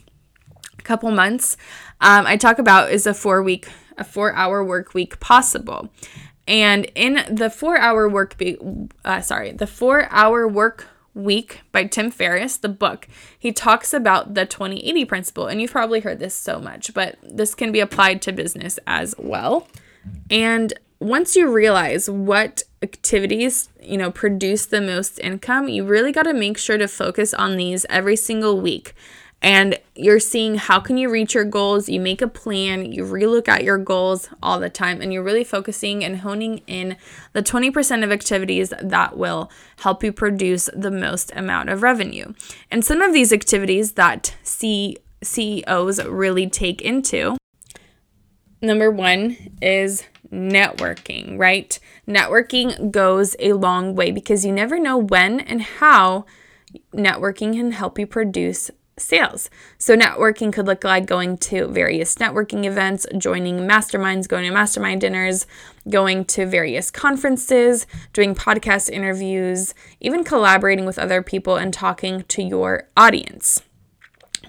a 0.80 0.82
couple 0.82 1.12
months. 1.12 1.58
Um, 2.00 2.26
I 2.26 2.38
talk 2.38 2.58
about 2.58 2.92
is 2.92 3.06
a 3.06 3.14
four 3.14 3.44
week, 3.44 3.68
a 3.98 4.04
four 4.04 4.34
hour 4.34 4.64
work 4.64 4.94
week 4.94 5.20
possible? 5.20 5.90
And 6.48 6.86
in 6.96 7.24
the 7.30 7.50
four 7.50 7.78
hour 7.78 8.10
work, 8.10 8.38
be- 8.38 8.58
uh, 9.06 9.22
sorry, 9.22 9.52
the 9.52 9.68
four 9.68 10.08
hour 10.12 10.48
work 10.48 10.88
week 11.14 11.62
by 11.72 11.86
Tim 11.86 12.10
Ferriss, 12.10 12.58
the 12.58 12.70
book, 12.70 13.08
he 13.38 13.52
talks 13.52 13.94
about 13.94 14.34
the 14.34 14.46
2080 14.46 15.06
principle. 15.06 15.48
And 15.48 15.62
you've 15.62 15.72
probably 15.72 16.00
heard 16.00 16.20
this 16.20 16.34
so 16.34 16.60
much, 16.60 16.94
but 16.94 17.18
this 17.22 17.54
can 17.56 17.72
be 17.72 17.80
applied 17.80 18.22
to 18.24 18.32
business 18.32 18.80
as 18.88 19.16
well. 19.18 19.68
And 20.30 20.74
once 21.00 21.36
you 21.36 21.52
realize 21.52 22.10
what 22.10 22.64
activities, 22.82 23.70
you 23.82 23.98
know, 23.98 24.12
produce 24.12 24.66
the 24.66 24.82
most 24.82 25.20
income, 25.20 25.68
you 25.68 25.84
really 25.84 26.12
got 26.12 26.24
to 26.24 26.34
make 26.34 26.58
sure 26.58 26.78
to 26.78 26.88
focus 26.88 27.34
on 27.34 27.58
these 27.58 27.86
every 27.90 28.16
single 28.16 28.60
week. 28.60 28.96
And 29.42 29.80
you're 29.96 30.20
seeing 30.20 30.56
how 30.56 30.80
can 30.80 30.98
you 30.98 31.10
reach 31.10 31.34
your 31.34 31.46
goals, 31.46 31.90
you 31.90 32.00
make 32.00 32.22
a 32.22 32.28
plan, 32.28 32.92
you 32.92 33.04
relook 33.04 33.48
at 33.48 33.64
your 33.64 33.80
goals 33.80 34.30
all 34.42 34.60
the 34.60 34.70
time 34.70 35.02
and 35.02 35.12
you're 35.12 35.24
really 35.24 35.44
focusing 35.44 36.04
and 36.04 36.18
honing 36.18 36.62
in 36.68 36.96
the 37.34 37.42
20% 37.42 38.04
of 38.04 38.12
activities 38.12 38.72
that 38.80 39.18
will 39.18 39.52
help 39.80 40.04
you 40.04 40.12
produce 40.14 40.70
the 40.76 40.92
most 40.92 41.32
amount 41.36 41.70
of 41.70 41.82
revenue. 41.82 42.34
And 42.70 42.86
some 42.86 43.02
of 43.02 43.14
these 43.14 43.34
activities 43.34 43.94
that 43.94 44.36
C- 44.44 44.98
CEOs 45.24 46.04
really 46.06 46.48
take 46.48 46.82
into 46.82 47.36
number 48.62 48.92
1 48.92 49.58
is 49.62 50.04
networking, 50.32 51.38
right? 51.38 51.80
Networking 52.08 52.92
goes 52.92 53.36
a 53.40 53.54
long 53.54 53.96
way 53.96 54.12
because 54.12 54.46
you 54.46 54.52
never 54.52 54.80
know 54.80 54.98
when 54.98 55.40
and 55.40 55.62
how 55.62 56.26
networking 56.94 57.54
can 57.54 57.72
help 57.72 58.00
you 58.00 58.08
produce 58.08 58.72
sales. 59.02 59.50
So, 59.78 59.96
networking 59.96 60.54
could 60.54 60.66
look 60.66 60.84
like 60.84 61.06
going 61.06 61.38
to 61.38 61.68
various 61.68 62.16
networking 62.16 62.66
events, 62.66 63.06
joining 63.18 63.60
masterminds, 63.60 64.28
going 64.28 64.46
to 64.46 64.52
mastermind 64.52 65.02
dinners, 65.02 65.46
going 65.90 66.26
to 66.26 66.46
various 66.46 66.92
conferences, 66.92 67.88
doing 68.14 68.36
podcast 68.36 68.90
interviews, 68.90 69.74
even 70.00 70.24
collaborating 70.24 70.86
with 70.86 71.00
other 71.00 71.22
people 71.22 71.56
and 71.56 71.74
talking 71.74 72.24
to 72.24 72.42
your 72.42 72.88
audience 72.96 73.62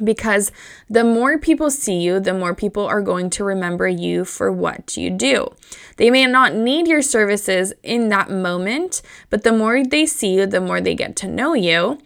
because 0.02 0.50
the 0.88 1.04
more 1.04 1.38
people 1.38 1.70
see 1.70 2.00
you, 2.00 2.20
the 2.20 2.34
more 2.34 2.54
people 2.54 2.86
are 2.86 3.00
going 3.00 3.30
to 3.30 3.44
remember 3.44 3.86
you 3.88 4.24
for 4.24 4.50
what 4.50 4.96
you 4.96 5.10
do. 5.10 5.48
They 5.96 6.10
may 6.10 6.26
not 6.26 6.54
need 6.54 6.86
your 6.86 7.02
services 7.02 7.72
in 7.82 8.08
that 8.08 8.30
moment, 8.30 9.02
but 9.30 9.42
the 9.42 9.52
more 9.52 9.84
they 9.84 10.06
see 10.06 10.34
you, 10.34 10.46
the 10.46 10.60
more 10.60 10.80
they 10.80 10.94
get 10.94 11.16
to 11.16 11.28
know 11.28 11.54
you. 11.54 11.98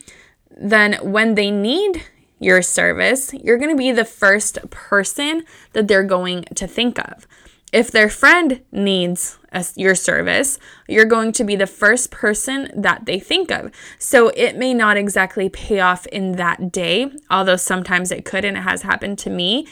Then, 0.58 0.94
when 1.02 1.34
they 1.34 1.50
need 1.50 2.02
your 2.38 2.62
service, 2.62 3.32
you're 3.32 3.58
going 3.58 3.70
to 3.70 3.76
be 3.76 3.92
the 3.92 4.04
first 4.04 4.58
person 4.70 5.44
that 5.72 5.88
they're 5.88 6.04
going 6.04 6.44
to 6.54 6.66
think 6.66 6.98
of. 6.98 7.26
If 7.72 7.90
their 7.90 8.08
friend 8.08 8.62
needs 8.70 9.38
a, 9.52 9.64
your 9.74 9.94
service, 9.94 10.58
you're 10.88 11.04
going 11.04 11.32
to 11.32 11.44
be 11.44 11.56
the 11.56 11.66
first 11.66 12.10
person 12.10 12.70
that 12.74 13.06
they 13.06 13.18
think 13.18 13.50
of. 13.50 13.70
So 13.98 14.28
it 14.30 14.56
may 14.56 14.72
not 14.72 14.96
exactly 14.96 15.48
pay 15.48 15.80
off 15.80 16.06
in 16.06 16.32
that 16.32 16.70
day, 16.70 17.10
although 17.30 17.56
sometimes 17.56 18.12
it 18.12 18.24
could, 18.24 18.44
and 18.44 18.56
it 18.56 18.60
has 18.60 18.82
happened 18.82 19.18
to 19.20 19.30
me. 19.30 19.66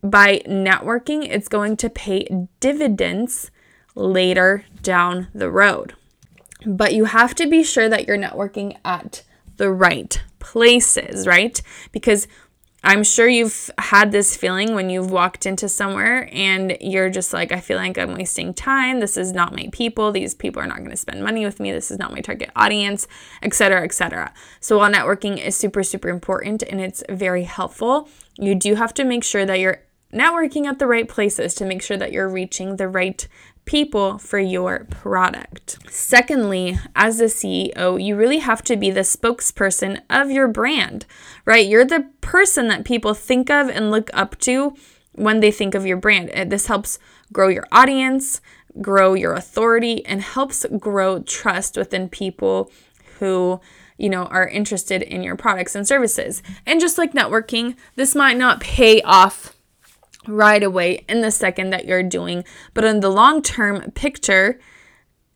By 0.00 0.42
networking, 0.46 1.28
it's 1.28 1.48
going 1.48 1.76
to 1.78 1.90
pay 1.90 2.28
dividends 2.60 3.50
later 3.94 4.64
down 4.82 5.28
the 5.34 5.50
road. 5.50 5.94
But 6.64 6.94
you 6.94 7.06
have 7.06 7.34
to 7.36 7.48
be 7.48 7.64
sure 7.64 7.88
that 7.88 8.06
you're 8.06 8.16
networking 8.16 8.76
at 8.84 9.24
the 9.56 9.72
right 9.72 10.22
places, 10.52 11.26
right? 11.26 11.60
Because 11.92 12.26
I'm 12.84 13.02
sure 13.02 13.28
you've 13.28 13.70
had 13.76 14.12
this 14.12 14.36
feeling 14.36 14.74
when 14.74 14.88
you've 14.88 15.10
walked 15.10 15.46
into 15.46 15.68
somewhere 15.68 16.28
and 16.32 16.76
you're 16.80 17.10
just 17.10 17.32
like, 17.32 17.50
I 17.50 17.60
feel 17.60 17.76
like 17.76 17.98
I'm 17.98 18.14
wasting 18.14 18.54
time. 18.54 19.00
This 19.00 19.16
is 19.16 19.32
not 19.32 19.52
my 19.52 19.68
people. 19.72 20.12
These 20.12 20.34
people 20.34 20.62
are 20.62 20.66
not 20.66 20.78
going 20.78 20.90
to 20.90 20.96
spend 20.96 21.22
money 21.22 21.44
with 21.44 21.58
me. 21.58 21.72
This 21.72 21.90
is 21.90 21.98
not 21.98 22.12
my 22.12 22.20
target 22.20 22.50
audience, 22.54 23.08
etc., 23.42 23.82
etc. 23.82 24.32
So 24.60 24.78
while 24.78 24.90
networking 24.90 25.44
is 25.44 25.56
super, 25.56 25.82
super 25.82 26.08
important 26.08 26.62
and 26.62 26.80
it's 26.80 27.02
very 27.10 27.44
helpful, 27.44 28.08
you 28.38 28.54
do 28.54 28.76
have 28.76 28.94
to 28.94 29.04
make 29.04 29.24
sure 29.24 29.44
that 29.44 29.58
you're 29.58 29.82
networking 30.14 30.64
at 30.66 30.78
the 30.78 30.86
right 30.86 31.08
places 31.08 31.54
to 31.56 31.66
make 31.66 31.82
sure 31.82 31.96
that 31.96 32.12
you're 32.12 32.28
reaching 32.28 32.76
the 32.76 32.88
right 32.88 33.26
people 33.68 34.16
for 34.16 34.38
your 34.38 34.86
product. 34.86 35.78
Secondly, 35.90 36.78
as 36.96 37.20
a 37.20 37.24
CEO, 37.24 38.02
you 38.02 38.16
really 38.16 38.38
have 38.38 38.62
to 38.62 38.76
be 38.78 38.90
the 38.90 39.00
spokesperson 39.00 40.00
of 40.08 40.30
your 40.30 40.48
brand, 40.48 41.04
right? 41.44 41.68
You're 41.68 41.84
the 41.84 42.08
person 42.22 42.68
that 42.68 42.86
people 42.86 43.12
think 43.12 43.50
of 43.50 43.68
and 43.68 43.90
look 43.90 44.10
up 44.14 44.38
to 44.40 44.74
when 45.12 45.40
they 45.40 45.50
think 45.50 45.74
of 45.74 45.84
your 45.84 45.98
brand. 45.98 46.30
Uh, 46.30 46.44
this 46.44 46.66
helps 46.66 46.98
grow 47.30 47.48
your 47.48 47.66
audience, 47.70 48.40
grow 48.80 49.12
your 49.12 49.34
authority, 49.34 50.04
and 50.06 50.22
helps 50.22 50.64
grow 50.78 51.20
trust 51.20 51.76
within 51.76 52.08
people 52.08 52.72
who 53.18 53.60
you 53.98 54.08
know, 54.08 54.24
are 54.26 54.48
interested 54.48 55.02
in 55.02 55.22
your 55.22 55.36
products 55.36 55.74
and 55.74 55.86
services. 55.86 56.42
And 56.64 56.80
just 56.80 56.96
like 56.96 57.12
networking, 57.12 57.76
this 57.96 58.14
might 58.14 58.38
not 58.38 58.60
pay 58.60 59.02
off 59.02 59.57
right 60.26 60.62
away 60.62 61.04
in 61.08 61.20
the 61.20 61.30
second 61.30 61.70
that 61.70 61.86
you're 61.86 62.02
doing. 62.02 62.44
But 62.74 62.84
in 62.84 63.00
the 63.00 63.10
long 63.10 63.42
term 63.42 63.90
picture, 63.92 64.58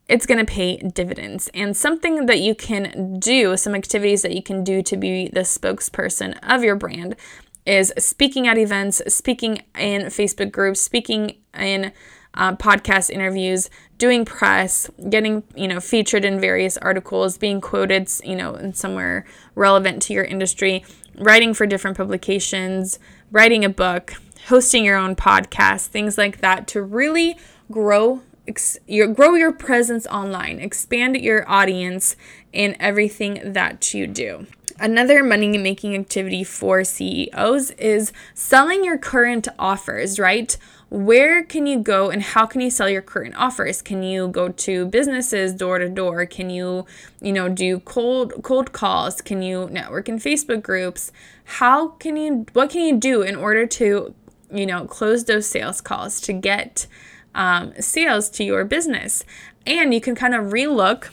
it's 0.09 0.27
going 0.27 0.45
to 0.45 0.51
pay 0.51 0.77
dividends. 0.77 1.49
And 1.55 1.77
something 1.77 2.27
that 2.27 2.41
you 2.41 2.55
can 2.55 3.19
do, 3.19 3.57
some 3.57 3.75
activities 3.75 4.23
that 4.23 4.33
you 4.33 4.43
can 4.43 4.65
do 4.65 4.83
to 4.83 4.97
be 4.97 5.29
the 5.29 5.41
spokesperson 5.41 6.39
of 6.43 6.63
your 6.63 6.77
brand 6.77 7.17
is 7.65 7.93
speaking 7.97 8.49
at 8.49 8.59
events, 8.59 9.01
speaking 9.09 9.63
in 9.79 10.03
Facebook 10.03 10.51
groups, 10.51 10.81
speaking 10.81 11.37
in 11.55 11.93
uh, 12.35 12.57
podcast 12.57 13.11
interviews, 13.11 13.71
doing 13.99 14.25
press, 14.25 14.91
getting 15.09 15.43
you 15.55 15.69
know 15.69 15.81
featured 15.81 16.25
in 16.25 16.41
various 16.41 16.77
articles, 16.79 17.39
being 17.39 17.61
quoted 17.61 18.11
you 18.25 18.35
know 18.35 18.55
in 18.55 18.75
somewhere 18.75 19.27
relevant 19.55 20.03
to 20.03 20.13
your 20.13 20.25
industry, 20.25 20.85
writing 21.19 21.55
for 21.55 21.67
different 21.67 21.97
publications, 21.97 22.99
writing 23.31 23.65
a 23.65 23.69
book, 23.69 24.15
hosting 24.49 24.85
your 24.85 24.97
own 24.97 25.17
podcast, 25.17 25.87
things 25.87 26.19
like 26.19 26.41
that 26.41 26.67
to 26.69 26.83
really 26.83 27.37
grow 27.71 28.23
ex- 28.47 28.79
your 28.87 29.07
grow 29.09 29.35
your 29.35 29.53
presence 29.53 30.07
online, 30.07 30.59
expand 30.59 31.17
your 31.17 31.49
audience 31.49 32.17
in 32.53 32.77
everything 32.81 33.53
that 33.53 33.95
you 33.95 34.07
do. 34.07 34.47
Another 34.81 35.23
money 35.23 35.57
making 35.59 35.95
activity 35.95 36.43
for 36.43 36.83
CEOs 36.83 37.71
is 37.73 38.13
selling 38.35 38.85
your 38.85 38.99
current 38.99 39.47
offers, 39.59 40.19
right? 40.19 40.57
Where 40.89 41.45
can 41.45 41.67
you 41.67 41.79
go 41.79 42.11
and 42.11 42.21
how 42.21 42.47
can 42.47 42.61
you 42.61 42.69
sell 42.69 42.89
your 42.89 43.01
current 43.01 43.35
offers? 43.37 43.81
Can 43.81 44.03
you 44.03 44.29
go 44.29 44.49
to 44.49 44.87
businesses 44.87 45.55
door 45.55 45.79
to 45.79 45.89
door? 45.89 46.27
Can 46.27 46.51
you, 46.51 46.85
you 47.21 47.33
know, 47.33 47.49
do 47.49 47.81
cold 47.81 48.35
cold 48.43 48.73
calls? 48.73 49.21
Can 49.21 49.41
you 49.41 49.69
network 49.71 50.09
in 50.09 50.19
Facebook 50.19 50.63
groups? 50.63 51.13
How 51.45 51.89
can 51.89 52.17
you 52.17 52.47
what 52.53 52.71
can 52.71 52.83
you 52.83 52.99
do 52.99 53.23
in 53.23 53.37
order 53.37 53.67
to 53.67 54.15
you 54.53 54.67
know, 54.67 54.87
close 54.87 55.25
those 55.25 55.47
sales 55.47 55.81
calls 55.81 56.21
to 56.23 56.33
get 56.33 56.87
um, 57.35 57.73
sales 57.81 58.29
to 58.31 58.45
your 58.45 58.65
business. 58.65 59.25
And 59.67 59.95
you 59.95 60.01
can 60.01 60.15
kind 60.15 60.35
of 60.35 60.53
relook 60.53 61.11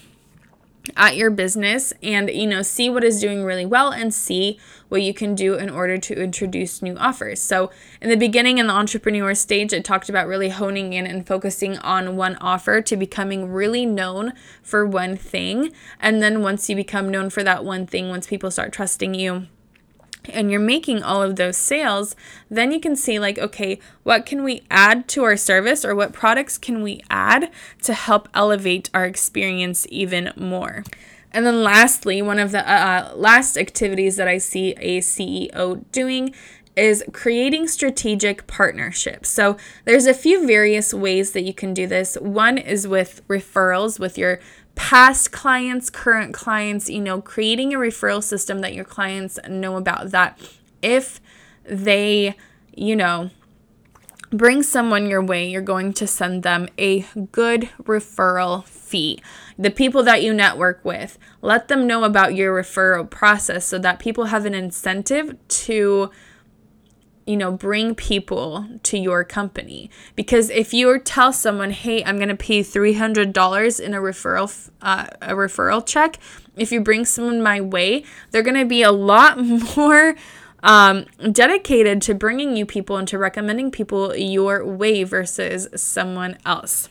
at 0.96 1.16
your 1.16 1.30
business 1.30 1.94
and 2.02 2.30
you 2.30 2.48
know 2.48 2.62
see 2.62 2.90
what 2.90 3.04
is 3.04 3.20
doing 3.20 3.44
really 3.44 3.66
well 3.66 3.92
and 3.92 4.14
see 4.14 4.60
what 4.88 5.02
you 5.02 5.14
can 5.14 5.36
do 5.36 5.56
in 5.56 5.70
order 5.70 5.98
to 6.00 6.16
introduce 6.16 6.82
new 6.82 6.96
offers. 6.98 7.40
So, 7.40 7.72
in 8.02 8.10
the 8.10 8.18
beginning 8.18 8.58
in 8.58 8.68
the 8.68 8.74
entrepreneur 8.74 9.36
stage, 9.36 9.74
I 9.74 9.80
talked 9.80 10.10
about 10.10 10.28
really 10.28 10.50
honing 10.50 10.94
in 10.94 11.06
and 11.06 11.28
focusing 11.28 11.78
on 11.80 12.16
one 12.16 12.36
offer 12.38 12.82
to 12.82 12.98
becoming 12.98 13.52
really 13.52 13.86
known 13.86 14.34
for 14.64 14.86
one 14.86 15.16
thing. 15.16 15.72
And 16.00 16.22
then 16.22 16.42
once 16.42 16.70
you 16.70 16.76
become 16.76 17.10
known 17.10 17.30
for 17.30 17.44
that 17.44 17.64
one 17.64 17.86
thing, 17.86 18.10
once 18.10 18.26
people 18.26 18.50
start 18.50 18.74
trusting 18.74 19.14
you, 19.14 19.48
and 20.26 20.52
you're 20.52 20.60
making 20.60 21.04
all 21.04 21.22
of 21.22 21.36
those 21.36 21.58
sales, 21.58 22.16
then 22.50 22.72
you 22.72 22.80
can 22.80 22.96
see, 22.96 23.20
like, 23.20 23.38
okay, 23.38 23.80
what 24.04 24.26
can 24.26 24.44
we 24.44 24.64
add 24.70 25.08
to 25.10 25.24
our 25.24 25.38
service 25.38 25.86
or 25.86 25.96
what 25.96 26.14
products 26.14 26.58
can 26.58 26.84
we 26.84 27.02
add 27.10 27.52
to 27.84 27.94
help 27.94 28.28
elevate 28.34 28.90
our 28.94 29.06
experience 29.06 29.88
even 29.90 30.32
more? 30.36 30.84
And 31.32 31.46
then, 31.46 31.64
lastly, 31.64 32.22
one 32.22 32.40
of 32.40 32.52
the 32.52 32.70
uh, 32.70 33.12
uh 33.12 33.16
last 33.16 33.58
activities 33.58 34.16
that 34.16 34.28
I 34.28 34.40
see 34.40 34.72
a 34.74 35.00
CEO 35.00 35.84
doing 35.92 36.34
is 36.76 37.04
creating 37.12 37.68
strategic 37.68 38.48
partnerships. 38.48 39.30
So, 39.30 39.56
there's 39.86 40.08
a 40.08 40.14
few 40.14 40.48
various 40.48 40.92
ways 40.94 41.34
that 41.34 41.44
you 41.44 41.54
can 41.54 41.74
do 41.74 41.86
this. 41.86 42.16
One 42.16 42.58
is 42.58 42.88
with 42.88 43.22
referrals 43.28 44.00
with 44.00 44.18
your 44.18 44.40
past 44.80 45.34
clients, 45.34 45.90
current 45.90 46.34
clients, 46.34 46.90
you 46.90 47.02
know, 47.02 47.22
creating 47.22 47.74
a 47.74 47.78
referral 47.78 48.24
system 48.24 48.60
that 48.60 48.74
your 48.74 48.86
clients 48.86 49.38
know 49.50 49.76
about 49.76 50.12
that 50.12 50.40
if 50.82 51.20
they, 51.66 52.34
you 52.74 52.96
know, 52.96 53.30
bring 54.32 54.64
someone 54.64 55.10
your 55.10 55.22
way, 55.22 55.46
you're 55.50 55.62
going 55.62 55.92
to 55.92 56.08
send 56.08 56.44
them 56.44 56.70
a 56.80 57.02
good 57.34 57.70
referral 57.84 58.66
fee. 58.66 59.22
The 59.58 59.70
people 59.70 60.02
that 60.04 60.24
you 60.24 60.34
network 60.34 60.80
with, 60.86 61.18
let 61.42 61.68
them 61.68 61.86
know 61.86 62.06
about 62.06 62.34
your 62.34 62.56
referral 62.56 63.08
process 63.08 63.66
so 63.66 63.80
that 63.80 64.00
people 64.00 64.26
have 64.26 64.46
an 64.46 64.54
incentive 64.54 65.36
to 65.50 66.10
you 67.30 67.38
know, 67.38 67.52
bring 67.52 67.94
people 67.94 68.68
to 68.82 68.98
your 68.98 69.24
company. 69.24 69.92
Because 70.16 70.50
if 70.50 70.74
you 70.74 70.98
tell 70.98 71.32
someone, 71.32 71.70
"Hey, 71.70 72.04
I'm 72.04 72.18
to 72.30 72.36
pay 72.36 72.64
$300 72.64 73.80
in 73.80 73.94
a 73.94 74.00
referral 74.00 74.70
uh, 74.82 75.06
a 75.22 75.36
referral 75.36 75.86
check," 75.86 76.18
if 76.58 76.72
you 76.72 76.82
bring 76.82 77.06
someone 77.06 77.44
my 77.44 77.62
way, 77.62 78.04
they're 78.32 78.42
to 78.56 78.66
be 78.66 78.82
a 78.82 78.92
lot 78.92 79.38
more 79.78 80.16
um, 80.64 81.06
dedicated 81.32 82.02
to 82.02 82.16
bringing 82.16 82.58
you 82.58 82.66
people 82.66 82.98
and 82.98 83.08
to 83.08 83.20
recommending 83.20 83.70
people 83.70 84.16
your 84.16 84.66
way 84.66 85.04
versus 85.04 85.68
someone 85.76 86.36
else. 86.48 86.90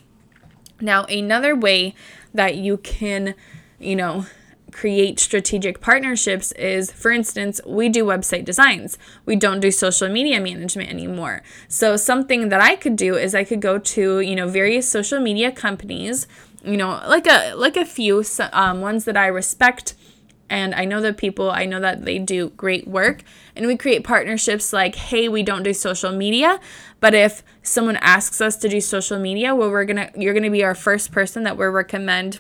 Now, 0.80 1.02
another 1.06 1.56
way 1.56 1.96
that 2.32 2.54
you 2.54 2.76
can, 2.76 3.34
you 3.80 3.96
know, 3.96 4.26
create 4.72 5.18
strategic 5.18 5.80
partnerships 5.80 6.52
is 6.52 6.90
for 6.90 7.10
instance 7.10 7.60
we 7.66 7.88
do 7.88 8.04
website 8.04 8.44
designs. 8.44 8.98
We 9.24 9.36
don't 9.36 9.60
do 9.60 9.70
social 9.70 10.08
media 10.08 10.40
management 10.40 10.90
anymore. 10.90 11.42
So 11.68 11.96
something 11.96 12.48
that 12.48 12.60
i 12.60 12.76
could 12.76 12.96
do 12.96 13.16
is 13.16 13.34
i 13.34 13.44
could 13.44 13.60
go 13.60 13.78
to 13.78 14.20
you 14.20 14.36
know 14.36 14.48
various 14.48 14.88
social 14.88 15.20
media 15.20 15.50
companies 15.50 16.26
you 16.64 16.76
know 16.76 17.00
like 17.06 17.26
a 17.26 17.54
like 17.54 17.76
a 17.76 17.84
few 17.84 18.24
um, 18.52 18.80
ones 18.80 19.04
that 19.04 19.16
i 19.16 19.26
respect 19.26 19.94
and 20.50 20.74
i 20.74 20.84
know 20.84 21.00
the 21.00 21.12
people 21.12 21.50
i 21.50 21.64
know 21.64 21.80
that 21.80 22.04
they 22.04 22.18
do 22.18 22.50
great 22.50 22.86
work 22.86 23.22
and 23.54 23.66
we 23.66 23.76
create 23.76 24.04
partnerships 24.04 24.72
like 24.72 24.94
hey 24.94 25.28
we 25.28 25.42
don't 25.42 25.62
do 25.62 25.72
social 25.72 26.12
media 26.12 26.58
but 27.00 27.14
if 27.14 27.42
someone 27.62 27.96
asks 27.96 28.40
us 28.40 28.56
to 28.56 28.68
do 28.68 28.80
social 28.80 29.18
media 29.18 29.54
well 29.54 29.70
we're 29.70 29.84
gonna 29.84 30.10
you're 30.16 30.34
gonna 30.34 30.50
be 30.50 30.64
our 30.64 30.74
first 30.74 31.12
person 31.12 31.44
that 31.44 31.56
we 31.56 31.66
recommend 31.66 32.38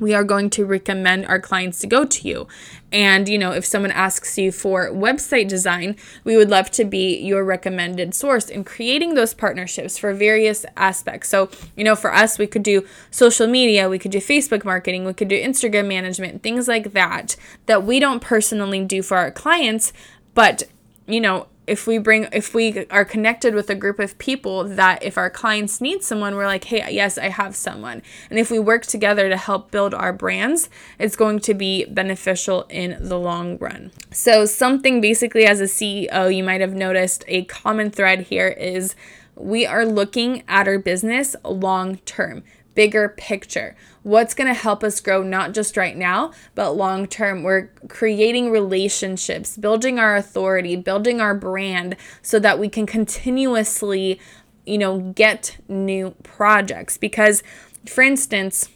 we 0.00 0.14
are 0.14 0.24
going 0.24 0.50
to 0.50 0.64
recommend 0.64 1.26
our 1.26 1.40
clients 1.40 1.78
to 1.80 1.86
go 1.86 2.04
to 2.04 2.28
you. 2.28 2.46
And, 2.90 3.28
you 3.28 3.38
know, 3.38 3.52
if 3.52 3.66
someone 3.66 3.90
asks 3.90 4.38
you 4.38 4.50
for 4.50 4.88
website 4.90 5.48
design, 5.48 5.96
we 6.24 6.36
would 6.36 6.48
love 6.48 6.70
to 6.72 6.84
be 6.84 7.18
your 7.18 7.44
recommended 7.44 8.14
source 8.14 8.48
in 8.48 8.64
creating 8.64 9.14
those 9.14 9.34
partnerships 9.34 9.98
for 9.98 10.14
various 10.14 10.64
aspects. 10.76 11.28
So, 11.28 11.50
you 11.76 11.84
know, 11.84 11.94
for 11.96 12.12
us, 12.12 12.38
we 12.38 12.46
could 12.46 12.62
do 12.62 12.86
social 13.10 13.46
media, 13.46 13.88
we 13.88 13.98
could 13.98 14.12
do 14.12 14.18
Facebook 14.18 14.64
marketing, 14.64 15.04
we 15.04 15.12
could 15.12 15.28
do 15.28 15.40
Instagram 15.40 15.88
management, 15.88 16.42
things 16.42 16.68
like 16.68 16.92
that, 16.92 17.36
that 17.66 17.84
we 17.84 18.00
don't 18.00 18.20
personally 18.20 18.84
do 18.84 19.02
for 19.02 19.16
our 19.16 19.30
clients. 19.30 19.92
But, 20.34 20.62
you 21.06 21.20
know, 21.20 21.48
if 21.68 21.86
we 21.86 21.98
bring 21.98 22.26
if 22.32 22.54
we 22.54 22.86
are 22.86 23.04
connected 23.04 23.54
with 23.54 23.68
a 23.70 23.74
group 23.74 23.98
of 23.98 24.18
people 24.18 24.64
that 24.64 25.02
if 25.02 25.18
our 25.18 25.30
clients 25.30 25.80
need 25.80 26.02
someone 26.02 26.34
we're 26.34 26.46
like 26.46 26.64
hey 26.64 26.84
yes 26.90 27.18
i 27.18 27.28
have 27.28 27.54
someone. 27.54 28.02
And 28.30 28.38
if 28.38 28.50
we 28.50 28.58
work 28.58 28.86
together 28.86 29.28
to 29.28 29.36
help 29.36 29.70
build 29.70 29.94
our 29.94 30.12
brands 30.12 30.68
it's 30.98 31.16
going 31.16 31.40
to 31.40 31.54
be 31.54 31.84
beneficial 31.84 32.66
in 32.68 32.96
the 33.00 33.18
long 33.18 33.58
run. 33.58 33.92
So 34.10 34.46
something 34.46 35.00
basically 35.00 35.46
as 35.46 35.60
a 35.60 35.64
ceo 35.64 36.34
you 36.34 36.42
might 36.42 36.60
have 36.60 36.74
noticed 36.74 37.24
a 37.28 37.44
common 37.44 37.90
thread 37.90 38.22
here 38.22 38.48
is 38.48 38.94
we 39.36 39.64
are 39.66 39.86
looking 39.86 40.42
at 40.48 40.66
our 40.66 40.78
business 40.78 41.36
long 41.44 41.96
term 41.98 42.42
bigger 42.78 43.08
picture. 43.08 43.74
What's 44.04 44.34
going 44.34 44.46
to 44.46 44.54
help 44.54 44.84
us 44.84 45.00
grow 45.00 45.20
not 45.24 45.52
just 45.52 45.76
right 45.76 45.96
now, 45.96 46.30
but 46.54 46.76
long 46.76 47.08
term? 47.08 47.42
We're 47.42 47.70
creating 47.88 48.52
relationships, 48.52 49.56
building 49.56 49.98
our 49.98 50.14
authority, 50.14 50.76
building 50.76 51.20
our 51.20 51.34
brand 51.34 51.96
so 52.22 52.38
that 52.38 52.60
we 52.60 52.68
can 52.68 52.86
continuously, 52.86 54.20
you 54.64 54.78
know, 54.78 55.00
get 55.00 55.58
new 55.66 56.14
projects. 56.22 56.96
Because, 56.96 57.42
for 57.84 58.02
instance, 58.02 58.68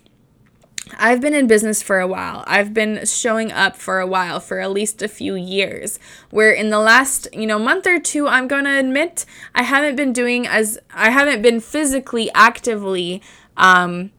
I've 0.98 1.20
been 1.20 1.34
in 1.34 1.46
business 1.46 1.80
for 1.80 2.00
a 2.00 2.08
while. 2.08 2.42
I've 2.48 2.74
been 2.74 3.06
showing 3.06 3.52
up 3.52 3.76
for 3.76 4.00
a 4.00 4.06
while, 4.06 4.40
for 4.40 4.58
at 4.58 4.72
least 4.72 5.00
a 5.00 5.08
few 5.08 5.36
years. 5.36 6.00
Where 6.30 6.50
in 6.50 6.70
the 6.70 6.80
last, 6.80 7.28
you 7.32 7.46
know, 7.46 7.58
month 7.58 7.86
or 7.86 8.00
two, 8.00 8.26
I'm 8.26 8.48
going 8.48 8.64
to 8.64 8.78
admit 8.78 9.24
I 9.54 9.62
haven't 9.62 9.94
been 9.94 10.12
doing 10.12 10.46
as 10.46 10.80
I 10.92 11.10
haven't 11.10 11.40
been 11.40 11.60
physically 11.60 12.30
actively 12.34 13.22
um, 13.56 14.10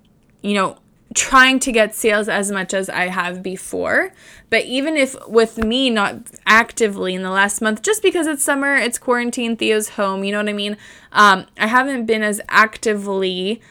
you 0.41 0.53
know, 0.53 0.77
trying 1.13 1.59
to 1.59 1.71
get 1.71 1.93
sales 1.93 2.27
as 2.27 2.51
much 2.51 2.73
as 2.73 2.89
I 2.89 3.07
have 3.07 3.43
before. 3.43 4.13
But 4.49 4.65
even 4.65 4.95
if 4.97 5.15
with 5.27 5.57
me 5.57 5.89
not 5.89 6.15
actively 6.45 7.13
in 7.13 7.23
the 7.23 7.29
last 7.29 7.61
month, 7.61 7.81
just 7.81 8.01
because 8.01 8.27
it's 8.27 8.43
summer, 8.43 8.75
it's 8.75 8.97
quarantine, 8.97 9.55
Theo's 9.55 9.89
home, 9.89 10.23
you 10.23 10.31
know 10.31 10.39
what 10.39 10.49
I 10.49 10.53
mean? 10.53 10.77
Um, 11.11 11.45
I 11.57 11.67
haven't 11.67 12.05
been 12.05 12.23
as 12.23 12.41
actively, 12.49 13.61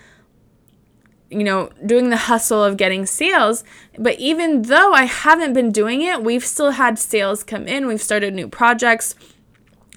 you 1.31 1.45
know, 1.45 1.71
doing 1.85 2.11
the 2.11 2.17
hustle 2.17 2.63
of 2.63 2.77
getting 2.77 3.07
sales. 3.07 3.65
But 3.99 4.19
even 4.19 4.63
though 4.63 4.93
I 4.93 5.05
haven't 5.05 5.53
been 5.53 5.73
doing 5.73 6.03
it, 6.03 6.23
we've 6.23 6.45
still 6.45 6.73
had 6.73 6.99
sales 6.99 7.43
come 7.43 7.67
in. 7.67 7.87
We've 7.87 8.03
started 8.03 8.35
new 8.35 8.49
projects 8.49 9.15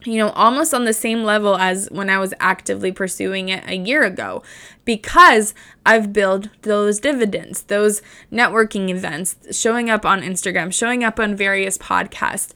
you 0.05 0.17
know, 0.17 0.29
almost 0.29 0.73
on 0.73 0.85
the 0.85 0.93
same 0.93 1.23
level 1.23 1.57
as 1.57 1.89
when 1.91 2.09
I 2.09 2.19
was 2.19 2.33
actively 2.39 2.91
pursuing 2.91 3.49
it 3.49 3.63
a 3.67 3.75
year 3.75 4.03
ago 4.03 4.43
because 4.85 5.53
I've 5.85 6.13
built 6.13 6.49
those 6.61 6.99
dividends, 6.99 7.63
those 7.63 8.01
networking 8.31 8.89
events, 8.89 9.35
showing 9.51 9.89
up 9.89 10.05
on 10.05 10.21
Instagram, 10.21 10.73
showing 10.73 11.03
up 11.03 11.19
on 11.19 11.35
various 11.35 11.77
podcasts. 11.77 12.51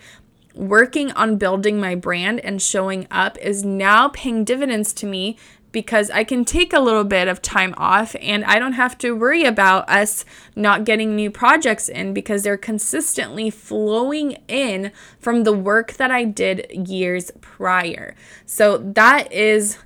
Working 0.56 1.12
on 1.12 1.38
building 1.38 1.80
my 1.80 1.96
brand 1.96 2.40
and 2.42 2.62
showing 2.62 3.08
up 3.10 3.38
is 3.38 3.64
now 3.64 4.10
paying 4.10 4.44
dividends 4.44 4.92
to 4.94 5.06
me 5.06 5.38
because 5.72 6.10
I 6.10 6.24
can 6.24 6.46
take 6.46 6.74
a 6.74 6.80
little 6.80 7.04
bit 7.04 7.28
of 7.28 7.42
time 7.42 7.74
off 7.78 8.16
and 8.22 8.44
I 8.46 8.60
don't 8.60 8.74
have 8.74 8.98
to 9.00 9.12
worry 9.12 9.44
about 9.44 9.90
us 9.90 10.26
not 10.56 10.86
getting 10.86 11.16
new 11.16 11.30
projects 11.30 11.88
in 11.88 12.14
because 12.14 12.44
they're 12.44 12.58
consistently 12.58 13.50
flowing 13.50 14.38
in 14.48 14.92
from 15.20 15.44
the 15.44 15.54
work 15.54 15.94
that 15.94 16.12
I 16.12 16.24
did 16.24 16.68
years 16.72 17.32
prior. 17.42 18.16
So 18.46 18.78
that 18.78 19.32
is 19.32 19.78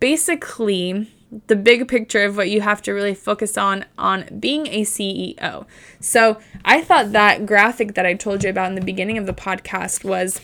basically 0.00 1.10
the 1.46 1.56
big 1.56 1.86
picture 1.86 2.24
of 2.24 2.36
what 2.36 2.50
you 2.50 2.60
have 2.60 2.82
to 2.82 2.92
really 2.92 3.14
focus 3.14 3.56
on 3.56 3.84
on 3.96 4.24
being 4.40 4.66
a 4.66 4.82
CEO. 4.82 5.64
So, 6.00 6.38
I 6.64 6.82
thought 6.82 7.12
that 7.12 7.46
graphic 7.46 7.94
that 7.94 8.04
I 8.04 8.14
told 8.14 8.42
you 8.42 8.50
about 8.50 8.70
in 8.70 8.74
the 8.74 8.80
beginning 8.80 9.16
of 9.16 9.26
the 9.26 9.32
podcast 9.32 10.04
was 10.04 10.40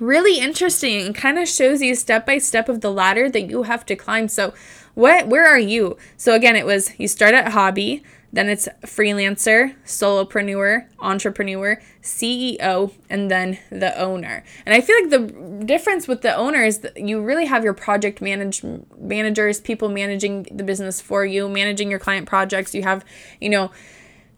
really 0.00 0.38
interesting 0.38 1.06
and 1.06 1.14
kind 1.14 1.38
of 1.38 1.48
shows 1.48 1.82
you 1.82 1.94
step 1.94 2.26
by 2.26 2.38
step 2.38 2.68
of 2.68 2.80
the 2.80 2.90
ladder 2.90 3.28
that 3.30 3.42
you 3.42 3.64
have 3.64 3.84
to 3.86 3.96
climb. 3.96 4.28
So, 4.28 4.54
what 4.94 5.28
where 5.28 5.46
are 5.46 5.58
you? 5.58 5.96
So 6.16 6.34
again, 6.34 6.56
it 6.56 6.66
was 6.66 6.98
you 6.98 7.08
start 7.08 7.34
at 7.34 7.52
hobby, 7.52 8.02
then 8.32 8.48
it's 8.48 8.68
freelancer, 8.82 9.74
solopreneur, 9.84 10.86
entrepreneur, 11.00 11.80
CEO, 12.02 12.92
and 13.08 13.30
then 13.30 13.58
the 13.70 13.96
owner. 13.98 14.44
And 14.64 14.74
I 14.74 14.80
feel 14.80 14.96
like 15.00 15.10
the 15.10 15.64
difference 15.64 16.06
with 16.06 16.22
the 16.22 16.34
owner 16.34 16.62
is 16.62 16.78
that 16.78 16.96
you 16.96 17.20
really 17.20 17.46
have 17.46 17.64
your 17.64 17.74
project 17.74 18.20
manage 18.20 18.62
managers, 18.98 19.60
people 19.60 19.88
managing 19.88 20.44
the 20.50 20.62
business 20.62 21.00
for 21.00 21.24
you, 21.24 21.48
managing 21.48 21.90
your 21.90 21.98
client 21.98 22.28
projects. 22.28 22.74
You 22.74 22.82
have, 22.84 23.04
you 23.40 23.48
know, 23.48 23.72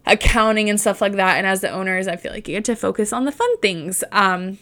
accounting 0.07 0.69
and 0.69 0.79
stuff 0.79 0.99
like 0.99 1.13
that. 1.13 1.37
And 1.37 1.45
as 1.45 1.61
the 1.61 1.69
owners, 1.69 2.07
I 2.07 2.15
feel 2.15 2.31
like 2.31 2.47
you 2.47 2.55
get 2.55 2.65
to 2.65 2.75
focus 2.75 3.13
on 3.13 3.25
the 3.25 3.31
fun 3.31 3.57
things. 3.59 4.03
Um, 4.11 4.57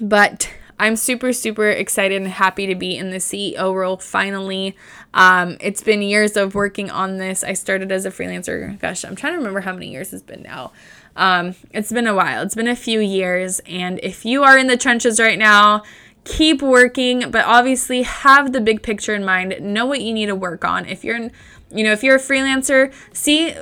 but 0.00 0.50
I'm 0.80 0.96
super, 0.96 1.34
super 1.34 1.68
excited 1.68 2.16
and 2.16 2.30
happy 2.30 2.66
to 2.66 2.74
be 2.74 2.96
in 2.96 3.10
the 3.10 3.18
CEO 3.18 3.74
role 3.74 3.98
finally. 3.98 4.74
Um, 5.12 5.58
it's 5.60 5.82
been 5.82 6.00
years 6.00 6.38
of 6.38 6.54
working 6.54 6.90
on 6.90 7.18
this. 7.18 7.44
I 7.44 7.52
started 7.52 7.92
as 7.92 8.06
a 8.06 8.10
freelancer. 8.10 8.78
Gosh, 8.80 9.04
I'm 9.04 9.14
trying 9.14 9.34
to 9.34 9.38
remember 9.38 9.60
how 9.60 9.74
many 9.74 9.90
years 9.90 10.14
it's 10.14 10.22
been 10.22 10.42
now. 10.42 10.72
Um, 11.16 11.54
it's 11.70 11.92
been 11.92 12.06
a 12.06 12.14
while, 12.14 12.42
it's 12.42 12.54
been 12.54 12.66
a 12.66 12.74
few 12.74 13.00
years. 13.00 13.60
And 13.66 14.00
if 14.02 14.24
you 14.24 14.42
are 14.42 14.56
in 14.56 14.68
the 14.68 14.76
trenches 14.78 15.20
right 15.20 15.38
now, 15.38 15.82
keep 16.24 16.62
working, 16.62 17.30
but 17.30 17.44
obviously 17.44 18.02
have 18.02 18.52
the 18.52 18.60
big 18.60 18.82
picture 18.82 19.14
in 19.14 19.22
mind. 19.22 19.60
Know 19.60 19.84
what 19.84 20.00
you 20.00 20.14
need 20.14 20.26
to 20.26 20.34
work 20.34 20.64
on. 20.64 20.86
If 20.86 21.04
you're, 21.04 21.28
you 21.70 21.84
know, 21.84 21.92
if 21.92 22.02
you're 22.02 22.16
a 22.16 22.20
freelancer, 22.20 22.90
see 23.12 23.54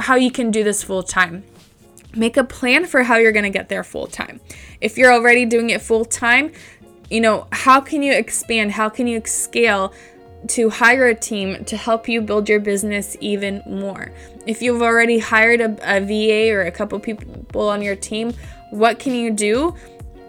how 0.00 0.16
you 0.16 0.32
can 0.32 0.50
do 0.50 0.64
this 0.64 0.82
full 0.82 1.04
time. 1.04 1.44
Make 2.16 2.36
a 2.36 2.44
plan 2.44 2.86
for 2.86 3.02
how 3.02 3.16
you're 3.16 3.32
going 3.32 3.44
to 3.44 3.50
get 3.50 3.68
there 3.68 3.84
full 3.84 4.06
time. 4.06 4.40
If 4.80 4.96
you're 4.96 5.12
already 5.12 5.44
doing 5.44 5.70
it 5.70 5.82
full 5.82 6.04
time, 6.04 6.52
you 7.10 7.20
know, 7.20 7.46
how 7.52 7.80
can 7.80 8.02
you 8.02 8.12
expand? 8.12 8.72
How 8.72 8.88
can 8.88 9.06
you 9.06 9.22
scale 9.24 9.92
to 10.48 10.70
hire 10.70 11.08
a 11.08 11.14
team 11.14 11.64
to 11.64 11.76
help 11.76 12.08
you 12.08 12.20
build 12.20 12.48
your 12.48 12.60
business 12.60 13.16
even 13.20 13.62
more? 13.66 14.12
If 14.46 14.62
you've 14.62 14.82
already 14.82 15.18
hired 15.18 15.60
a, 15.60 15.96
a 15.96 16.00
VA 16.00 16.52
or 16.54 16.62
a 16.62 16.70
couple 16.70 16.98
people 17.00 17.68
on 17.68 17.82
your 17.82 17.96
team, 17.96 18.32
what 18.70 18.98
can 18.98 19.14
you 19.14 19.30
do, 19.30 19.74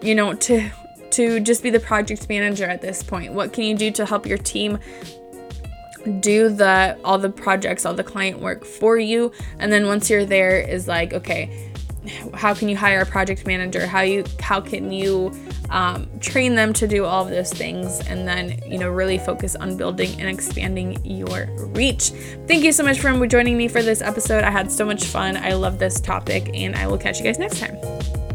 you 0.01 0.15
know, 0.15 0.33
to 0.33 0.69
to 1.11 1.39
just 1.39 1.63
be 1.63 1.69
the 1.69 1.79
project 1.79 2.27
manager 2.27 2.65
at 2.65 2.81
this 2.81 3.01
point? 3.01 3.31
What 3.33 3.53
can 3.53 3.63
you 3.63 3.75
do 3.75 3.89
to 3.91 4.05
help 4.05 4.25
your 4.25 4.37
team 4.37 4.79
do 6.19 6.49
the 6.49 6.97
all 7.03 7.17
the 7.17 7.29
projects, 7.29 7.85
all 7.85 7.93
the 7.93 8.03
client 8.03 8.39
work 8.39 8.65
for 8.65 8.97
you? 8.97 9.31
And 9.59 9.71
then 9.71 9.87
once 9.87 10.09
you're 10.09 10.25
there 10.25 10.59
is 10.59 10.87
like, 10.87 11.13
okay, 11.13 11.71
how 12.33 12.53
can 12.53 12.69
you 12.69 12.77
hire 12.77 13.01
a 13.01 13.05
project 13.05 13.45
manager? 13.45 13.85
How 13.85 14.01
you 14.01 14.23
how 14.39 14.61
can 14.61 14.91
you 14.91 15.33
um, 15.69 16.07
train 16.19 16.55
them 16.55 16.73
to 16.73 16.87
do 16.87 17.05
all 17.05 17.25
of 17.25 17.29
those 17.29 17.51
things? 17.51 17.99
And 18.07 18.27
then 18.27 18.59
you 18.65 18.77
know 18.77 18.89
really 18.89 19.17
focus 19.17 19.55
on 19.55 19.77
building 19.77 20.19
and 20.19 20.29
expanding 20.29 21.03
your 21.05 21.47
reach. 21.75 22.11
Thank 22.47 22.63
you 22.63 22.71
so 22.71 22.83
much 22.83 22.99
for 22.99 23.27
joining 23.27 23.57
me 23.57 23.67
for 23.67 23.81
this 23.81 24.01
episode. 24.01 24.43
I 24.43 24.51
had 24.51 24.71
so 24.71 24.85
much 24.85 25.05
fun. 25.05 25.37
I 25.37 25.53
love 25.53 25.79
this 25.79 25.99
topic 25.99 26.49
and 26.53 26.75
i 26.75 26.87
will 26.87 26.97
catch 26.97 27.19
you 27.19 27.23
guys 27.23 27.39
next 27.39 27.59
time 27.59 28.34